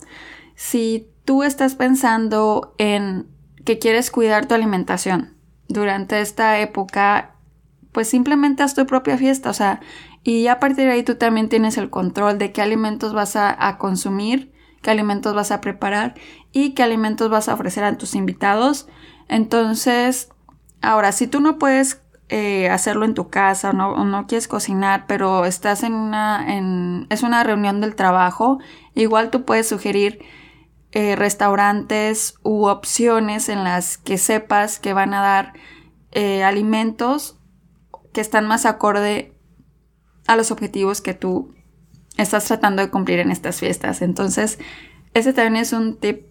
Si 0.56 1.08
tú 1.26 1.44
estás 1.44 1.76
pensando 1.76 2.76
en 2.78 3.28
que 3.66 3.80
quieres 3.80 4.12
cuidar 4.12 4.46
tu 4.46 4.56
alimentación 4.56 5.36
durante 5.68 6.20
esta 6.22 6.60
época, 6.60 7.36
pues 7.92 8.10
simplemente 8.10 8.64
haz 8.64 8.76
tu 8.76 8.86
propia 8.86 9.18
fiesta, 9.18 9.50
o 9.50 9.54
sea, 9.54 9.80
y 10.24 10.48
a 10.48 10.60
partir 10.60 10.86
de 10.86 10.92
ahí 10.92 11.04
tú 11.04 11.16
también 11.16 11.50
tienes 11.50 11.78
el 11.78 11.90
control 11.90 12.38
de 12.38 12.52
qué 12.52 12.62
alimentos 12.62 13.14
vas 13.14 13.36
a 13.36 13.78
consumir, 13.78 14.54
qué 14.82 14.92
alimentos 14.92 15.34
vas 15.34 15.52
a 15.52 15.62
preparar 15.62 16.16
y 16.52 16.72
qué 16.72 16.84
alimentos 16.84 17.30
vas 17.30 17.50
a 17.50 17.56
ofrecer 17.56 17.84
a 17.84 17.98
tus 17.98 18.16
invitados. 18.16 18.88
Entonces, 19.28 20.30
ahora, 20.82 21.12
si 21.12 21.28
tú 21.28 21.40
no 21.40 21.58
puedes 21.58 22.04
eh, 22.30 22.70
hacerlo 22.70 23.06
en 23.06 23.14
tu 23.14 23.30
casa 23.30 23.72
o 23.72 23.74
no, 24.06 24.28
quieres 24.28 24.48
cocinar, 24.48 25.06
pero 25.08 25.46
estás 25.46 25.84
en 25.84 25.94
una, 25.94 26.46
es 27.10 27.24
una 27.24 27.44
reunión 27.44 27.82
del 27.82 27.96
trabajo, 27.96 28.60
igual 28.96 29.30
tú 29.30 29.46
puedes 29.46 29.68
sugerir 29.68 30.20
eh, 30.92 31.16
restaurantes 31.16 32.36
u 32.44 32.66
opciones 32.66 33.50
en 33.50 33.64
las 33.64 33.98
que 33.98 34.18
sepas 34.18 34.80
que 34.80 34.94
van 34.94 35.14
a 35.14 35.22
dar 35.22 35.54
eh, 36.12 36.44
alimentos 36.44 37.40
que 38.14 38.22
están 38.22 38.48
más 38.48 38.66
acorde 38.66 39.33
a 40.28 40.36
los 40.36 40.52
objetivos 40.52 41.02
que 41.02 41.14
tú 41.14 41.54
estás 42.18 42.46
tratando 42.46 42.82
de 42.82 42.90
cumplir 42.90 43.20
en 43.20 43.32
estas 43.32 43.60
fiestas. 43.60 44.02
Entonces, 44.02 44.60
ese 45.14 45.34
también 45.34 45.58
es 45.62 45.74
un 45.74 45.98
tip 45.98 46.28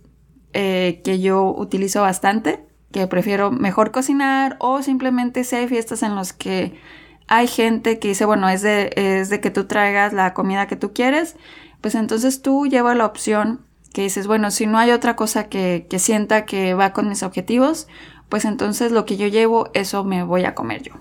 que 0.52 1.18
yo 1.20 1.54
utilizo 1.56 2.02
bastante 2.02 2.60
que 2.92 3.06
prefiero 3.06 3.50
mejor 3.50 3.90
cocinar 3.90 4.56
o 4.60 4.82
simplemente 4.82 5.44
si 5.44 5.56
hay 5.56 5.66
fiestas 5.66 6.02
en 6.02 6.14
las 6.14 6.32
que 6.32 6.78
hay 7.26 7.48
gente 7.48 7.98
que 7.98 8.08
dice, 8.08 8.24
bueno, 8.24 8.48
es 8.48 8.62
de, 8.62 8.92
es 8.94 9.30
de 9.30 9.40
que 9.40 9.50
tú 9.50 9.64
traigas 9.64 10.12
la 10.12 10.34
comida 10.34 10.66
que 10.66 10.76
tú 10.76 10.92
quieres, 10.92 11.36
pues 11.80 11.94
entonces 11.94 12.42
tú 12.42 12.66
llevas 12.66 12.96
la 12.96 13.06
opción 13.06 13.62
que 13.94 14.02
dices, 14.02 14.26
bueno, 14.26 14.50
si 14.50 14.66
no 14.66 14.78
hay 14.78 14.90
otra 14.90 15.16
cosa 15.16 15.48
que, 15.48 15.86
que 15.88 15.98
sienta 15.98 16.44
que 16.44 16.74
va 16.74 16.92
con 16.92 17.08
mis 17.08 17.22
objetivos, 17.22 17.88
pues 18.28 18.44
entonces 18.44 18.92
lo 18.92 19.04
que 19.04 19.16
yo 19.16 19.26
llevo, 19.26 19.70
eso 19.74 20.04
me 20.04 20.22
voy 20.22 20.44
a 20.44 20.54
comer 20.54 20.82
yo. 20.82 20.92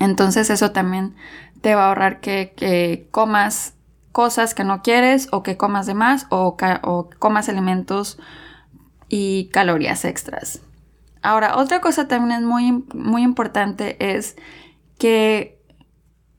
Entonces 0.00 0.50
eso 0.50 0.72
también 0.72 1.14
te 1.64 1.74
va 1.74 1.86
a 1.86 1.88
ahorrar 1.88 2.20
que, 2.20 3.08
comas 3.10 3.72
cosas 4.12 4.54
que 4.54 4.64
no 4.64 4.82
quieres 4.82 5.28
o 5.32 5.42
que 5.42 5.56
comas 5.56 5.86
de 5.86 5.94
más 5.94 6.26
o, 6.28 6.58
o 6.82 7.10
comas 7.18 7.48
alimentos 7.48 8.18
y 9.08 9.48
calorías 9.48 10.04
extras. 10.04 10.60
Ahora, 11.22 11.56
otra 11.56 11.80
cosa 11.80 12.06
también 12.06 12.40
es 12.42 12.46
muy, 12.46 12.84
muy 12.92 13.22
importante 13.22 13.96
es 14.14 14.36
que 14.98 15.58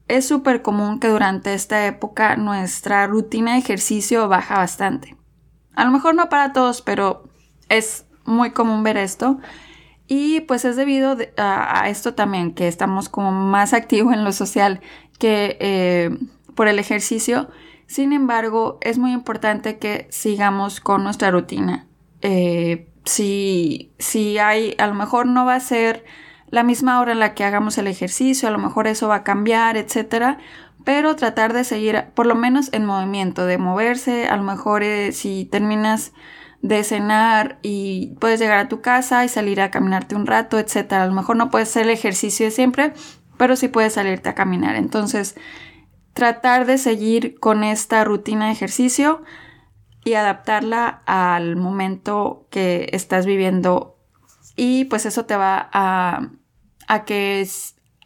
es 0.08 0.28
súper 0.28 0.62
común 0.62 1.00
que 1.00 1.08
durante 1.08 1.56
esta 1.56 1.88
época 1.88 2.36
nuestra 2.36 3.08
rutina 3.08 3.54
de 3.54 3.58
ejercicio 3.58 4.28
baja 4.28 4.60
bastante. 4.60 5.18
A 5.74 5.86
lo 5.86 5.92
mejor 5.92 6.14
no 6.14 6.30
para 6.30 6.54
todos, 6.54 6.84
pero 6.84 7.24
es 7.68 8.06
muy 8.26 8.52
común 8.52 8.84
ver 8.84 8.98
esto. 8.98 9.40
Y 10.08 10.42
pues 10.42 10.66
es 10.66 10.76
debido 10.76 11.18
a, 11.38 11.90
esto 11.90 12.14
también, 12.14 12.54
que 12.54 12.68
estamos 12.68 13.10
como 13.10 13.32
más 13.32 13.74
activos 13.74 14.14
en 14.14 14.24
lo 14.24 14.32
social 14.32 14.82
que 15.18 15.58
eh, 15.60 16.18
por 16.54 16.68
el 16.68 16.80
ejercicio. 16.80 17.50
Sin 17.88 18.14
embargo, 18.14 18.78
es 18.82 18.98
muy 18.98 19.12
importante 19.12 19.78
que 19.78 20.08
sigamos 20.10 20.80
con 20.80 21.04
nuestra 21.04 21.32
rutina. 21.32 21.88
Eh, 22.22 22.88
si, 23.06 23.92
si 24.00 24.38
hay, 24.38 24.76
a 24.78 24.88
lo 24.88 24.94
mejor 24.94 25.28
no 25.28 25.46
va 25.46 25.56
a 25.56 25.60
ser 25.60 26.04
la 26.50 26.64
misma 26.64 27.00
hora 27.00 27.12
en 27.12 27.20
la 27.20 27.34
que 27.34 27.44
hagamos 27.44 27.78
el 27.78 27.88
ejercicio, 27.88 28.48
a 28.48 28.52
lo 28.52 28.58
mejor 28.58 28.88
eso 28.88 29.08
va 29.08 29.16
a 29.16 29.24
cambiar, 29.24 29.78
etcétera, 29.78 30.38
pero 30.84 31.16
tratar 31.16 31.54
de 31.54 31.64
seguir 31.64 32.06
por 32.14 32.28
lo 32.28 32.36
menos 32.36 32.70
en 32.72 32.86
movimiento, 32.86 33.46
de 33.46 33.58
moverse, 33.58 34.28
a 34.28 34.38
lo 34.38 34.44
mejor 34.44 34.84
eh, 34.84 35.12
si 35.12 35.46
terminas 35.46 36.14
de 36.66 36.84
cenar 36.84 37.60
y 37.62 38.16
puedes 38.20 38.40
llegar 38.40 38.58
a 38.58 38.68
tu 38.68 38.82
casa 38.82 39.24
y 39.24 39.30
salir 39.30 39.62
a 39.62 39.70
caminarte 39.70 40.16
un 40.16 40.26
rato, 40.26 40.58
etcétera. 40.58 41.04
A 41.04 41.08
lo 41.08 41.14
mejor 41.14 41.36
no 41.36 41.52
puedes 41.52 41.70
hacer 41.70 41.84
el 41.84 41.92
ejercicio 41.92 42.48
de 42.48 42.52
siempre, 42.52 42.94
pero 43.38 43.56
sí 43.56 43.68
puedes 43.68 43.94
salirte 43.94 44.30
a 44.30 44.34
caminar. 44.34 44.76
Entonces, 44.76 45.36
tratar 46.16 46.66
de 46.66 46.80
seguir 46.80 47.40
con 47.40 47.64
esta 47.64 48.04
rutina 48.04 48.48
de 48.48 48.54
ejercicio 48.54 49.22
y 50.04 50.16
adaptarla 50.16 51.04
al 51.06 51.56
momento 51.56 52.48
que 52.50 52.90
estás 52.94 53.28
viviendo. 53.28 54.00
Y 54.56 54.86
pues 54.86 55.06
eso 55.06 55.26
te 55.26 55.36
va 55.36 55.70
a, 55.72 56.32
a 56.88 57.06
que 57.06 57.48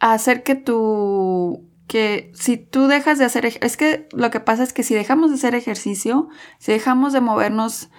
a 0.00 0.12
hacer 0.12 0.42
que 0.42 0.54
tú 0.54 1.66
que 1.86 2.30
si 2.34 2.56
tú 2.56 2.86
dejas 2.86 3.18
de 3.18 3.24
hacer 3.24 3.46
es 3.46 3.76
que 3.76 4.06
lo 4.12 4.30
que 4.30 4.38
pasa 4.38 4.62
es 4.62 4.72
que 4.72 4.84
si 4.84 4.94
dejamos 4.94 5.30
de 5.30 5.36
hacer 5.36 5.54
ejercicio, 5.54 6.28
si 6.58 6.72
dejamos 6.72 7.12
de 7.12 7.20
movernos 7.20 7.90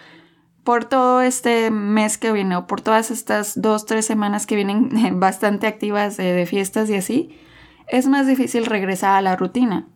por 0.63 0.85
todo 0.85 1.21
este 1.21 1.71
mes 1.71 2.17
que 2.17 2.31
viene 2.31 2.55
o 2.55 2.67
por 2.67 2.81
todas 2.81 3.11
estas 3.11 3.59
dos, 3.59 3.85
tres 3.85 4.05
semanas 4.05 4.45
que 4.45 4.55
vienen 4.55 5.19
bastante 5.19 5.67
activas 5.67 6.17
de 6.17 6.45
fiestas 6.45 6.89
y 6.89 6.95
así, 6.95 7.39
es 7.87 8.07
más 8.07 8.27
difícil 8.27 8.65
regresar 8.65 9.15
a 9.15 9.21
la 9.21 9.35
rutina 9.35 9.87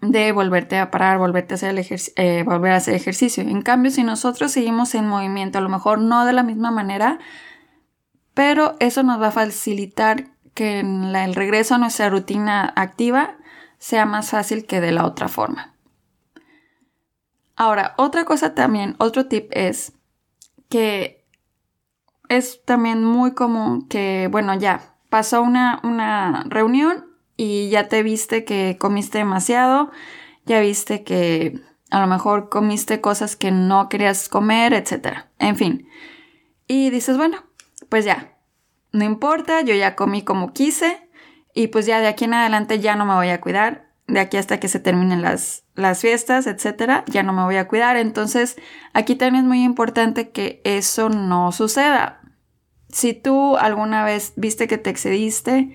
de 0.00 0.32
volverte 0.32 0.78
a 0.78 0.90
parar, 0.90 1.18
volverte 1.18 1.54
a 1.54 1.56
hacer 1.56 1.74
eh, 2.16 2.42
volver 2.44 2.72
a 2.72 2.76
hacer 2.76 2.94
ejercicio. 2.94 3.42
En 3.42 3.62
cambio, 3.62 3.90
si 3.90 4.02
nosotros 4.02 4.52
seguimos 4.52 4.94
en 4.94 5.08
movimiento, 5.08 5.58
a 5.58 5.62
lo 5.62 5.68
mejor 5.68 6.00
no 6.00 6.24
de 6.24 6.32
la 6.32 6.42
misma 6.42 6.70
manera, 6.70 7.18
pero 8.34 8.76
eso 8.78 9.02
nos 9.02 9.20
va 9.20 9.28
a 9.28 9.32
facilitar 9.32 10.28
que 10.54 10.80
el 10.80 11.34
regreso 11.34 11.74
a 11.74 11.78
nuestra 11.78 12.10
rutina 12.10 12.72
activa 12.76 13.36
sea 13.78 14.06
más 14.06 14.30
fácil 14.30 14.66
que 14.66 14.80
de 14.80 14.92
la 14.92 15.06
otra 15.06 15.28
forma. 15.28 15.72
Ahora, 17.58 17.94
otra 17.96 18.24
cosa 18.24 18.54
también, 18.54 18.94
otro 18.98 19.26
tip 19.26 19.50
es 19.50 19.92
que 20.68 21.26
es 22.28 22.64
también 22.64 23.02
muy 23.02 23.34
común 23.34 23.88
que, 23.88 24.28
bueno, 24.30 24.54
ya 24.54 24.94
pasó 25.10 25.42
una, 25.42 25.80
una 25.82 26.44
reunión 26.46 27.06
y 27.36 27.68
ya 27.68 27.88
te 27.88 28.04
viste 28.04 28.44
que 28.44 28.76
comiste 28.78 29.18
demasiado, 29.18 29.90
ya 30.46 30.60
viste 30.60 31.02
que 31.02 31.60
a 31.90 32.00
lo 32.00 32.06
mejor 32.06 32.48
comiste 32.48 33.00
cosas 33.00 33.34
que 33.34 33.50
no 33.50 33.88
querías 33.88 34.28
comer, 34.28 34.72
etc. 34.72 35.24
En 35.40 35.56
fin. 35.56 35.88
Y 36.68 36.90
dices, 36.90 37.16
bueno, 37.16 37.42
pues 37.88 38.04
ya, 38.04 38.38
no 38.92 39.04
importa, 39.04 39.62
yo 39.62 39.74
ya 39.74 39.96
comí 39.96 40.22
como 40.22 40.52
quise 40.52 41.10
y 41.54 41.66
pues 41.66 41.86
ya 41.86 42.00
de 42.00 42.06
aquí 42.06 42.26
en 42.26 42.34
adelante 42.34 42.78
ya 42.78 42.94
no 42.94 43.04
me 43.04 43.14
voy 43.14 43.30
a 43.30 43.40
cuidar, 43.40 43.87
de 44.08 44.20
aquí 44.20 44.38
hasta 44.38 44.58
que 44.58 44.68
se 44.68 44.80
terminen 44.80 45.22
las, 45.22 45.64
las 45.74 46.00
fiestas, 46.00 46.46
etc. 46.46 47.04
Ya 47.06 47.22
no 47.22 47.32
me 47.32 47.44
voy 47.44 47.56
a 47.56 47.68
cuidar. 47.68 47.96
Entonces, 47.96 48.56
aquí 48.94 49.14
también 49.14 49.44
es 49.44 49.48
muy 49.48 49.62
importante 49.62 50.30
que 50.30 50.60
eso 50.64 51.10
no 51.10 51.52
suceda. 51.52 52.20
Si 52.88 53.12
tú 53.12 53.56
alguna 53.58 54.04
vez 54.04 54.32
viste 54.36 54.66
que 54.66 54.78
te 54.78 54.88
excediste, 54.90 55.74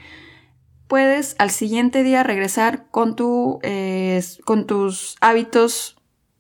puedes 0.88 1.36
al 1.38 1.52
siguiente 1.52 2.04
día 2.04 2.24
regresar 2.24 2.88
con, 2.90 3.16
tu, 3.16 3.60
eh, 3.62 4.22
con 4.46 4.66
tus 4.66 5.16
hábitos 5.22 5.96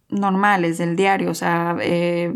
normales 0.09 0.77
del 0.77 0.95
diario, 0.95 1.31
o 1.31 1.35
sea, 1.35 1.75
eh, 1.81 2.33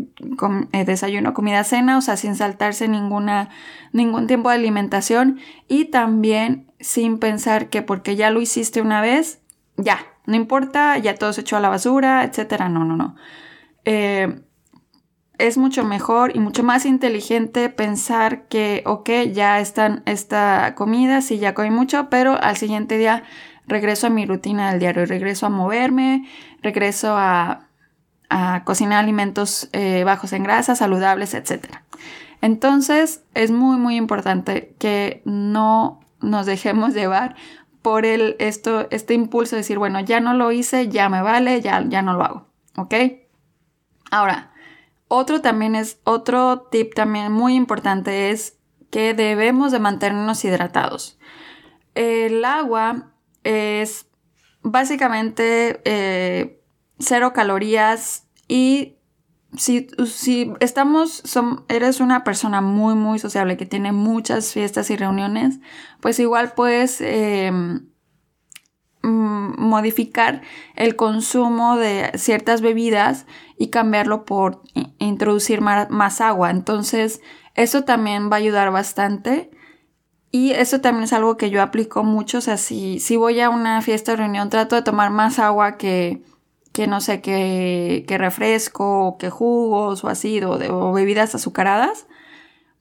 eh, 0.72 0.84
desayuno, 0.84 1.34
comida, 1.34 1.62
cena, 1.64 1.98
o 1.98 2.00
sea, 2.00 2.16
sin 2.16 2.34
saltarse 2.34 2.88
ninguna, 2.88 3.50
ningún 3.92 4.26
tiempo 4.26 4.50
de 4.50 4.56
alimentación 4.56 5.38
y 5.68 5.86
también 5.86 6.72
sin 6.80 7.18
pensar 7.18 7.68
que 7.68 7.82
porque 7.82 8.16
ya 8.16 8.30
lo 8.30 8.40
hiciste 8.40 8.80
una 8.80 9.00
vez, 9.00 9.40
ya, 9.78 9.98
no 10.26 10.36
importa, 10.36 10.98
ya 10.98 11.14
todo 11.14 11.32
se 11.32 11.40
echó 11.40 11.56
a 11.56 11.60
la 11.60 11.70
basura, 11.70 12.24
etcétera. 12.24 12.68
No, 12.68 12.84
no, 12.84 12.96
no. 12.96 13.16
Eh, 13.84 14.42
es 15.38 15.56
mucho 15.56 15.84
mejor 15.84 16.36
y 16.36 16.40
mucho 16.40 16.64
más 16.64 16.84
inteligente 16.84 17.68
pensar 17.70 18.48
que, 18.48 18.82
ok, 18.84 19.08
ya 19.32 19.60
está 19.60 20.02
esta 20.04 20.74
comida, 20.74 21.22
sí, 21.22 21.38
ya 21.38 21.54
comí 21.54 21.70
mucho, 21.70 22.10
pero 22.10 22.36
al 22.42 22.56
siguiente 22.56 22.98
día 22.98 23.22
regreso 23.66 24.08
a 24.08 24.10
mi 24.10 24.26
rutina 24.26 24.70
del 24.70 24.80
diario, 24.80 25.06
regreso 25.06 25.46
a 25.46 25.50
moverme, 25.50 26.28
regreso 26.60 27.14
a, 27.16 27.64
cocinar 28.64 28.98
alimentos 28.98 29.70
eh, 29.72 30.04
bajos 30.04 30.34
en 30.34 30.42
grasa, 30.42 30.74
saludables, 30.74 31.32
etc. 31.32 31.64
Entonces 32.42 33.22
es 33.32 33.50
muy, 33.50 33.78
muy 33.78 33.96
importante 33.96 34.74
que 34.78 35.22
no 35.24 36.00
nos 36.20 36.44
dejemos 36.44 36.92
llevar 36.94 37.36
por 37.82 38.04
el, 38.04 38.36
esto, 38.38 38.86
este 38.90 39.14
impulso 39.14 39.56
de 39.56 39.60
decir, 39.60 39.78
bueno, 39.78 40.00
ya 40.00 40.20
no 40.20 40.34
lo 40.34 40.52
hice, 40.52 40.88
ya 40.88 41.08
me 41.08 41.22
vale, 41.22 41.60
ya, 41.60 41.84
ya 41.88 42.02
no 42.02 42.14
lo 42.14 42.24
hago, 42.24 42.46
¿ok? 42.76 42.94
Ahora, 44.10 44.52
otro 45.08 45.40
también 45.40 45.74
es, 45.74 46.00
otro 46.04 46.68
tip 46.70 46.94
también 46.94 47.32
muy 47.32 47.54
importante 47.54 48.30
es 48.30 48.58
que 48.90 49.14
debemos 49.14 49.72
de 49.72 49.78
mantenernos 49.78 50.44
hidratados. 50.44 51.18
El 51.94 52.44
agua 52.44 53.12
es 53.42 54.06
básicamente 54.62 55.80
eh, 55.84 56.62
cero 56.98 57.32
calorías 57.32 58.26
y 58.46 58.97
si, 59.56 59.88
si 60.06 60.52
estamos, 60.60 61.22
eres 61.68 62.00
una 62.00 62.22
persona 62.22 62.60
muy, 62.60 62.94
muy 62.94 63.18
sociable 63.18 63.56
que 63.56 63.66
tiene 63.66 63.92
muchas 63.92 64.52
fiestas 64.52 64.90
y 64.90 64.96
reuniones, 64.96 65.60
pues 66.00 66.18
igual 66.18 66.52
puedes 66.52 67.00
em, 67.00 67.88
mm, 69.02 69.60
modificar 69.60 70.42
el 70.76 70.96
consumo 70.96 71.76
de 71.76 72.12
ciertas 72.16 72.60
bebidas 72.60 73.26
y 73.56 73.68
cambiarlo 73.68 74.24
por 74.24 74.62
introducir 74.98 75.60
más 75.62 76.20
agua. 76.20 76.50
Entonces, 76.50 77.22
eso 77.54 77.84
también 77.84 78.30
va 78.30 78.36
a 78.36 78.40
ayudar 78.40 78.70
bastante. 78.70 79.50
Y 80.30 80.50
eso 80.50 80.82
también 80.82 81.04
es 81.04 81.14
algo 81.14 81.38
que 81.38 81.48
yo 81.48 81.62
aplico 81.62 82.04
mucho. 82.04 82.38
O 82.38 82.40
sea, 82.42 82.58
si, 82.58 83.00
si 83.00 83.16
voy 83.16 83.40
a 83.40 83.48
una 83.48 83.80
fiesta 83.80 84.12
o 84.12 84.16
reunión, 84.16 84.50
trato 84.50 84.76
de 84.76 84.82
tomar 84.82 85.10
más 85.10 85.38
agua 85.38 85.78
que, 85.78 86.22
que 86.78 86.86
no 86.86 87.00
sé, 87.00 87.20
que 87.20 88.16
refresco, 88.18 89.16
que 89.18 89.30
jugos 89.30 90.04
o 90.04 90.08
así, 90.08 90.40
o, 90.44 90.92
bebidas 90.92 91.34
azucaradas, 91.34 92.06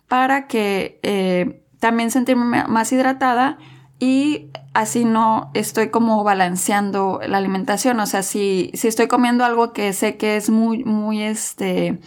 para 0.07 0.45
que 0.45 0.99
eh, 1.01 1.63
también 1.79 2.11
sentirme 2.11 2.63
más 2.67 2.91
hidratada 2.91 3.57
y 3.97 4.51
así 4.75 5.03
no 5.03 5.49
estoy 5.55 5.89
como 5.89 6.23
balanceando 6.23 7.21
la 7.27 7.39
alimentación. 7.39 7.99
O 7.99 8.05
sea, 8.05 8.21
si, 8.21 8.69
si 8.75 8.87
estoy 8.87 9.07
comiendo 9.07 9.43
algo 9.43 9.73
que 9.73 9.91
sé 9.93 10.15
que 10.15 10.37
es 10.37 10.51
muy, 10.51 10.83
muy 10.83 11.23
este, 11.23 11.97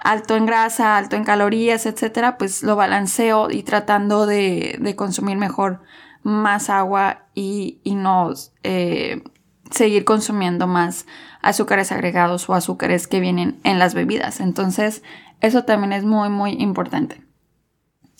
alto 0.00 0.36
en 0.36 0.44
grasa, 0.44 0.98
alto 0.98 1.16
en 1.16 1.24
calorías, 1.24 1.86
etcétera, 1.86 2.36
pues 2.36 2.62
lo 2.62 2.76
balanceo 2.76 3.50
y 3.50 3.62
tratando 3.62 4.26
de, 4.26 4.76
de 4.78 4.94
consumir 4.94 5.38
mejor 5.38 5.80
más 6.22 6.68
agua 6.68 7.24
y, 7.34 7.78
y 7.82 7.94
no 7.94 8.34
eh, 8.62 9.22
seguir 9.74 10.04
consumiendo 10.04 10.66
más 10.66 11.06
azúcares 11.42 11.92
agregados 11.92 12.48
o 12.48 12.54
azúcares 12.54 13.06
que 13.06 13.20
vienen 13.20 13.60
en 13.64 13.78
las 13.78 13.94
bebidas. 13.94 14.40
Entonces, 14.40 15.02
eso 15.40 15.64
también 15.64 15.92
es 15.92 16.04
muy, 16.04 16.30
muy 16.30 16.52
importante. 16.52 17.22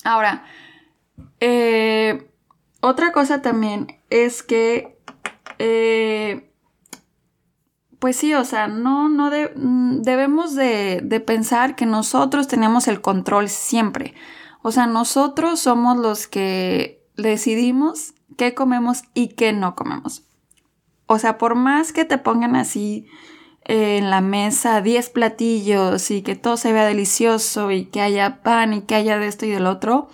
Ahora, 0.03 0.45
eh, 1.39 2.29
otra 2.81 3.11
cosa 3.11 3.41
también 3.41 3.99
es 4.09 4.43
que, 4.43 4.99
eh, 5.57 6.51
pues 7.99 8.17
sí, 8.17 8.33
o 8.35 8.45
sea, 8.45 8.67
no, 8.67 9.09
no 9.09 9.31
mm, 9.31 10.01
debemos 10.01 10.53
de, 10.53 11.01
de 11.03 11.19
pensar 11.19 11.75
que 11.75 11.85
nosotros 11.85 12.47
tenemos 12.47 12.87
el 12.87 13.01
control 13.01 13.49
siempre. 13.49 14.13
O 14.61 14.71
sea, 14.71 14.85
nosotros 14.85 15.59
somos 15.59 15.97
los 15.97 16.27
que 16.27 17.03
decidimos 17.17 18.13
qué 18.37 18.53
comemos 18.53 19.03
y 19.13 19.29
qué 19.29 19.53
no 19.53 19.75
comemos. 19.75 20.23
O 21.07 21.19
sea, 21.19 21.37
por 21.37 21.55
más 21.55 21.93
que 21.93 22.05
te 22.05 22.17
pongan 22.17 22.55
así 22.55 23.07
eh, 23.65 23.97
en 23.97 24.09
la 24.09 24.21
mesa 24.21 24.81
10 24.81 25.09
platillos 25.09 26.11
y 26.11 26.21
que 26.21 26.35
todo 26.35 26.57
se 26.57 26.73
vea 26.73 26.85
delicioso 26.85 27.71
y 27.71 27.85
que 27.85 28.01
haya 28.01 28.41
pan 28.41 28.73
y 28.73 28.81
que 28.81 28.95
haya 28.95 29.17
de 29.19 29.27
esto 29.27 29.45
y 29.45 29.51
del 29.51 29.67
otro, 29.67 30.07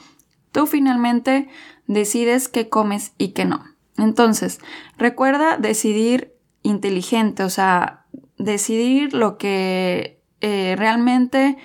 tú 0.52 0.68
finalmente 0.68 1.50
decides 1.88 2.48
qué 2.48 2.70
comes 2.70 3.14
y 3.18 3.30
qué 3.30 3.46
no. 3.46 3.64
Entonces, 3.98 4.60
recuerda 4.98 5.58
decidir 5.58 6.34
inteligente, 6.64 7.44
o 7.44 7.50
sea, 7.50 8.06
decidir 8.38 9.14
lo 9.14 9.38
que 9.38 10.22
eh, 10.42 10.76
realmente 10.78 11.58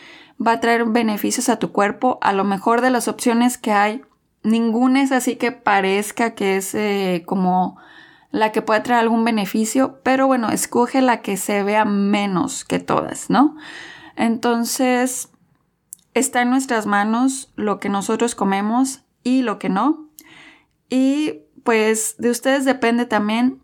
va 0.45 0.53
a 0.53 0.61
traer 0.61 0.85
beneficios 0.85 1.49
a 1.49 1.59
tu 1.59 1.73
cuerpo. 1.73 2.19
A 2.21 2.33
lo 2.33 2.45
mejor 2.45 2.81
de 2.81 2.91
las 2.91 3.09
opciones 3.09 3.59
que 3.59 3.73
hay, 3.73 4.03
ninguna 4.43 5.03
es 5.03 5.12
así 5.12 5.37
que 5.37 5.53
parezca 5.53 6.35
que 6.35 6.57
es 6.57 6.75
eh, 6.75 7.23
como 7.27 7.79
la 8.31 8.53
que 8.53 8.62
puede 8.62 8.81
traer 8.81 9.01
algún 9.01 9.25
beneficio, 9.25 10.01
pero 10.03 10.27
bueno, 10.27 10.51
escoge 10.51 11.01
la 11.01 11.23
que 11.23 11.37
se 11.37 11.62
vea 11.62 11.85
menos 11.85 12.65
que 12.65 12.79
todas, 12.79 13.31
¿no? 13.31 13.57
Entonces, 14.17 15.31
está 16.15 16.43
en 16.43 16.51
nuestras 16.51 16.87
manos 16.87 17.53
lo 17.57 17.79
que 17.79 17.89
nosotros 17.89 18.35
comemos 18.35 19.03
y 19.23 19.43
lo 19.43 19.59
que 19.59 19.69
no. 19.69 20.09
Y 20.89 21.43
pues 21.62 22.15
de 22.19 22.31
ustedes 22.31 22.65
depende 22.65 23.07
también 23.07 23.61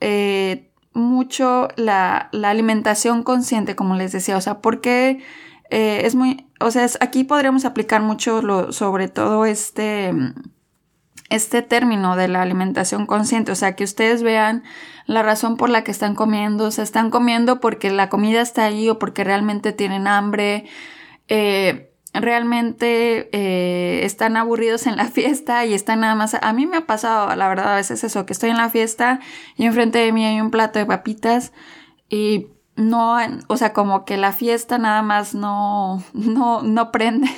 eh, 0.00 0.72
mucho 0.92 1.68
la, 1.76 2.30
alimentación 2.32 3.22
consciente, 3.22 3.76
como 3.76 3.94
les 3.94 4.12
decía. 4.12 4.36
O 4.36 4.40
sea, 4.40 4.60
porque 4.60 5.22
eh, 5.70 6.02
es 6.04 6.14
muy, 6.14 6.48
o 6.60 6.70
sea, 6.70 6.86
aquí 7.00 7.24
podríamos 7.24 7.64
aplicar 7.64 8.02
mucho 8.02 8.42
lo, 8.42 8.72
sobre 8.72 9.08
todo 9.08 9.46
este, 9.46 10.12
este 11.28 11.62
término 11.62 12.16
de 12.16 12.28
la 12.28 12.42
alimentación 12.42 13.06
consciente. 13.06 13.52
O 13.52 13.56
sea, 13.56 13.74
que 13.74 13.84
ustedes 13.84 14.22
vean 14.22 14.64
la 15.06 15.22
razón 15.22 15.56
por 15.56 15.70
la 15.70 15.84
que 15.84 15.90
están 15.90 16.14
comiendo. 16.14 16.66
O 16.66 16.70
sea, 16.70 16.84
están 16.84 17.10
comiendo 17.10 17.60
porque 17.60 17.90
la 17.90 18.08
comida 18.08 18.40
está 18.40 18.64
ahí 18.64 18.88
o 18.88 18.98
porque 18.98 19.24
realmente 19.24 19.72
tienen 19.72 20.06
hambre. 20.06 20.66
Eh, 21.28 21.90
realmente 22.12 23.28
eh, 23.32 24.04
están 24.04 24.36
aburridos 24.36 24.86
en 24.86 24.96
la 24.96 25.04
fiesta 25.06 25.64
y 25.64 25.74
están 25.74 26.00
nada 26.00 26.14
más... 26.14 26.34
A 26.34 26.52
mí 26.52 26.66
me 26.66 26.78
ha 26.78 26.86
pasado, 26.86 27.34
la 27.34 27.48
verdad, 27.48 27.72
a 27.72 27.76
veces 27.76 28.04
eso, 28.04 28.26
que 28.26 28.32
estoy 28.32 28.50
en 28.50 28.56
la 28.56 28.70
fiesta 28.70 29.20
y 29.56 29.64
enfrente 29.64 29.98
de 29.98 30.12
mí 30.12 30.24
hay 30.24 30.40
un 30.40 30.50
plato 30.50 30.78
de 30.78 30.86
papitas 30.86 31.52
y 32.08 32.48
no, 32.76 33.16
o 33.48 33.56
sea, 33.56 33.72
como 33.72 34.04
que 34.04 34.16
la 34.16 34.32
fiesta 34.32 34.78
nada 34.78 35.02
más 35.02 35.34
no, 35.34 36.02
no, 36.12 36.62
no 36.62 36.92
prende. 36.92 37.28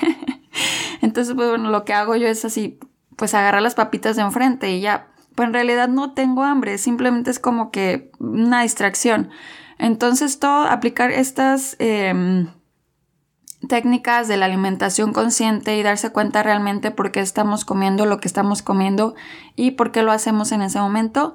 Entonces, 1.00 1.34
pues 1.34 1.48
bueno, 1.48 1.70
lo 1.70 1.84
que 1.84 1.94
hago 1.94 2.16
yo 2.16 2.26
es 2.26 2.44
así, 2.44 2.78
pues 3.18 3.34
agarrar 3.34 3.60
las 3.60 3.74
papitas 3.74 4.16
de 4.16 4.22
enfrente 4.22 4.70
y 4.70 4.80
ya, 4.80 5.08
pues 5.34 5.48
en 5.48 5.52
realidad 5.52 5.88
no 5.88 6.14
tengo 6.14 6.44
hambre, 6.44 6.78
simplemente 6.78 7.30
es 7.30 7.40
como 7.40 7.70
que 7.70 8.10
una 8.18 8.62
distracción. 8.62 9.28
Entonces, 9.76 10.38
todo, 10.38 10.62
aplicar 10.62 11.10
estas... 11.10 11.76
Em, 11.78 12.48
técnicas 13.66 14.28
de 14.28 14.36
la 14.36 14.46
alimentación 14.46 15.12
consciente 15.12 15.76
y 15.76 15.82
darse 15.82 16.10
cuenta 16.10 16.44
realmente 16.44 16.92
por 16.92 17.10
qué 17.10 17.18
estamos 17.18 17.64
comiendo 17.64 18.06
lo 18.06 18.20
que 18.20 18.28
estamos 18.28 18.62
comiendo 18.62 19.16
y 19.56 19.72
por 19.72 19.90
qué 19.90 20.02
lo 20.02 20.12
hacemos 20.12 20.52
en 20.52 20.62
ese 20.62 20.78
momento. 20.78 21.34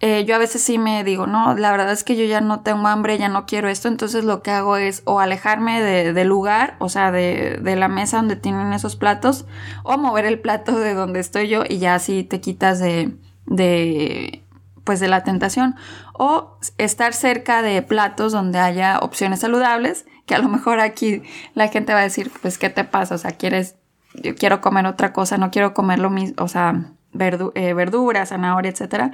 Eh, 0.00 0.24
yo 0.26 0.34
a 0.34 0.38
veces 0.38 0.62
sí 0.62 0.76
me 0.76 1.02
digo, 1.04 1.26
no, 1.26 1.54
la 1.54 1.70
verdad 1.70 1.92
es 1.92 2.04
que 2.04 2.16
yo 2.16 2.24
ya 2.24 2.40
no 2.40 2.60
tengo 2.60 2.86
hambre, 2.88 3.16
ya 3.16 3.28
no 3.28 3.46
quiero 3.46 3.68
esto, 3.68 3.88
entonces 3.88 4.24
lo 4.24 4.42
que 4.42 4.50
hago 4.50 4.76
es 4.76 5.02
o 5.06 5.20
alejarme 5.20 5.80
del 5.80 6.28
lugar, 6.28 6.76
o 6.78 6.88
sea, 6.88 7.10
de, 7.10 7.58
de, 7.62 7.76
la 7.76 7.88
mesa 7.88 8.18
donde 8.18 8.36
tienen 8.36 8.72
esos 8.72 8.96
platos, 8.96 9.46
o 9.82 9.96
mover 9.96 10.26
el 10.26 10.40
plato 10.40 10.78
de 10.78 10.94
donde 10.94 11.20
estoy 11.20 11.48
yo 11.48 11.62
y 11.66 11.78
ya 11.78 11.94
así 11.94 12.22
te 12.24 12.40
quitas 12.40 12.80
de, 12.80 13.16
de 13.46 14.42
pues 14.82 15.00
de 15.00 15.08
la 15.08 15.24
tentación, 15.24 15.76
o 16.12 16.58
estar 16.76 17.14
cerca 17.14 17.62
de 17.62 17.80
platos 17.80 18.32
donde 18.32 18.58
haya 18.58 18.98
opciones 18.98 19.40
saludables 19.40 20.04
que 20.26 20.34
a 20.34 20.38
lo 20.38 20.48
mejor 20.48 20.80
aquí 20.80 21.22
la 21.54 21.68
gente 21.68 21.92
va 21.92 22.00
a 22.00 22.04
decir, 22.04 22.30
pues, 22.42 22.58
¿qué 22.58 22.70
te 22.70 22.84
pasa? 22.84 23.14
O 23.14 23.18
sea, 23.18 23.32
quieres, 23.32 23.76
yo 24.14 24.34
quiero 24.34 24.60
comer 24.60 24.86
otra 24.86 25.12
cosa, 25.12 25.38
no 25.38 25.50
quiero 25.50 25.74
comer 25.74 25.98
lo 25.98 26.10
mismo, 26.10 26.42
o 26.42 26.48
sea, 26.48 26.92
eh, 27.18 27.74
verduras, 27.74 28.30
zanahoria, 28.30 28.70
etcétera. 28.70 29.12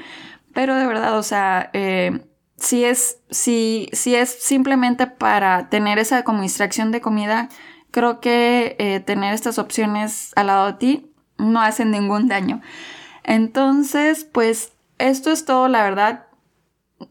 Pero 0.55 0.75
de 0.77 0.87
verdad, 0.87 1.19
o 1.19 1.23
sea, 1.23 1.71
eh, 1.73 2.25
si 2.57 2.85
es, 2.85 3.19
si, 3.31 3.89
si 3.93 4.15
es 4.15 4.31
simplemente 4.43 5.07
para 5.07 5.69
tener 5.69 5.99
esa 5.99 6.25
como 6.25 6.43
distracción 6.43 6.91
de 6.93 7.01
comida, 7.01 7.49
creo 7.91 8.21
que 8.21 8.77
eh, 8.79 9.01
tener 9.01 9.35
estas 9.35 9.59
opciones 9.59 10.33
al 10.37 10.49
lado 10.49 10.67
de 10.67 10.73
ti 10.75 11.13
no 11.39 11.61
hacen 11.61 11.91
ningún 11.91 12.29
daño. 12.29 12.61
Entonces, 13.25 14.25
pues 14.25 14.73
esto 14.99 15.31
es 15.31 15.45
todo, 15.45 15.69
la 15.69 15.83
verdad. 15.83 16.27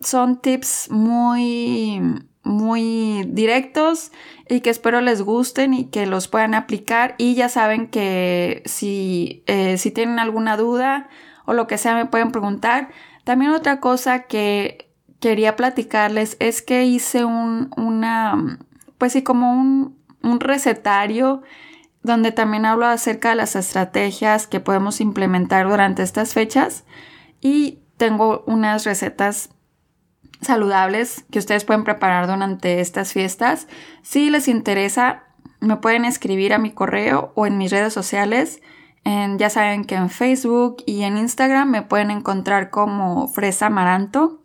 Son 0.01 0.39
tips 0.39 0.89
muy 0.91 2.01
muy 2.43 3.25
directos 3.27 4.11
y 4.47 4.61
que 4.61 4.69
espero 4.69 5.01
les 5.01 5.21
gusten 5.21 5.73
y 5.73 5.85
que 5.85 6.05
los 6.05 6.27
puedan 6.27 6.55
aplicar 6.55 7.13
y 7.17 7.35
ya 7.35 7.49
saben 7.49 7.87
que 7.87 8.63
si, 8.65 9.43
eh, 9.45 9.77
si 9.77 9.91
tienen 9.91 10.19
alguna 10.19 10.57
duda 10.57 11.09
o 11.45 11.53
lo 11.53 11.67
que 11.67 11.77
sea 11.77 11.95
me 11.95 12.05
pueden 12.05 12.31
preguntar. 12.31 12.89
También 13.29 13.51
otra 13.51 13.79
cosa 13.79 14.23
que 14.23 14.89
quería 15.19 15.55
platicarles 15.55 16.35
es 16.39 16.63
que 16.63 16.85
hice 16.85 17.25
un, 17.25 17.69
una, 17.77 18.57
pues 18.97 19.13
sí, 19.13 19.21
como 19.21 19.53
un, 19.53 19.99
un 20.23 20.39
recetario 20.39 21.43
donde 22.01 22.31
también 22.31 22.65
hablo 22.65 22.87
acerca 22.87 23.29
de 23.29 23.35
las 23.35 23.55
estrategias 23.55 24.47
que 24.47 24.59
podemos 24.59 24.99
implementar 24.99 25.69
durante 25.69 26.01
estas 26.01 26.33
fechas 26.33 26.85
y 27.39 27.83
tengo 27.97 28.43
unas 28.47 28.83
recetas 28.83 29.51
saludables 30.41 31.23
que 31.29 31.37
ustedes 31.37 31.65
pueden 31.65 31.83
preparar 31.83 32.25
durante 32.25 32.79
estas 32.79 33.13
fiestas. 33.13 33.67
Si 34.01 34.31
les 34.31 34.47
interesa, 34.47 35.25
me 35.59 35.75
pueden 35.75 36.03
escribir 36.03 36.51
a 36.51 36.57
mi 36.57 36.71
correo 36.71 37.31
o 37.35 37.45
en 37.45 37.59
mis 37.59 37.69
redes 37.69 37.93
sociales. 37.93 38.59
Ya 39.37 39.49
saben 39.49 39.85
que 39.85 39.95
en 39.95 40.09
Facebook 40.09 40.83
y 40.85 41.03
en 41.03 41.17
Instagram 41.17 41.69
me 41.69 41.81
pueden 41.81 42.11
encontrar 42.11 42.69
como 42.69 43.27
Fresa 43.27 43.65
Amaranto. 43.67 44.39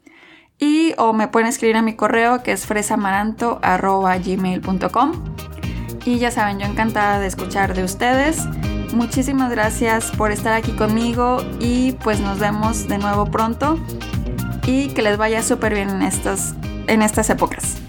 Y 0.59 0.95
o 0.99 1.13
me 1.13 1.29
pueden 1.29 1.49
escribir 1.49 1.77
a 1.77 1.83
mi 1.83 1.95
correo 1.95 2.43
que 2.43 2.51
es 2.53 2.67
fresamaranto.gmail.com. 2.67 5.13
Y 6.05 6.19
ya 6.19 6.31
saben, 6.31 6.59
yo 6.59 6.67
encantada 6.67 7.19
de 7.19 7.27
escuchar 7.27 7.75
de 7.75 7.83
ustedes. 7.83 8.47
Muchísimas 8.95 9.51
gracias 9.51 10.13
por 10.13 10.31
estar 10.31 10.53
aquí 10.53 10.73
conmigo 10.73 11.39
y 11.59 11.93
pues 12.05 12.21
nos 12.21 12.39
vemos 12.39 12.87
de 12.87 12.99
nuevo 12.99 13.27
pronto 13.27 13.79
y 14.67 14.89
que 14.89 15.03
les 15.03 15.19
vaya 15.19 15.43
súper 15.43 15.75
bien 15.75 15.91
en, 15.91 16.11
en 16.87 17.03
estas 17.03 17.31
épocas. 17.31 17.84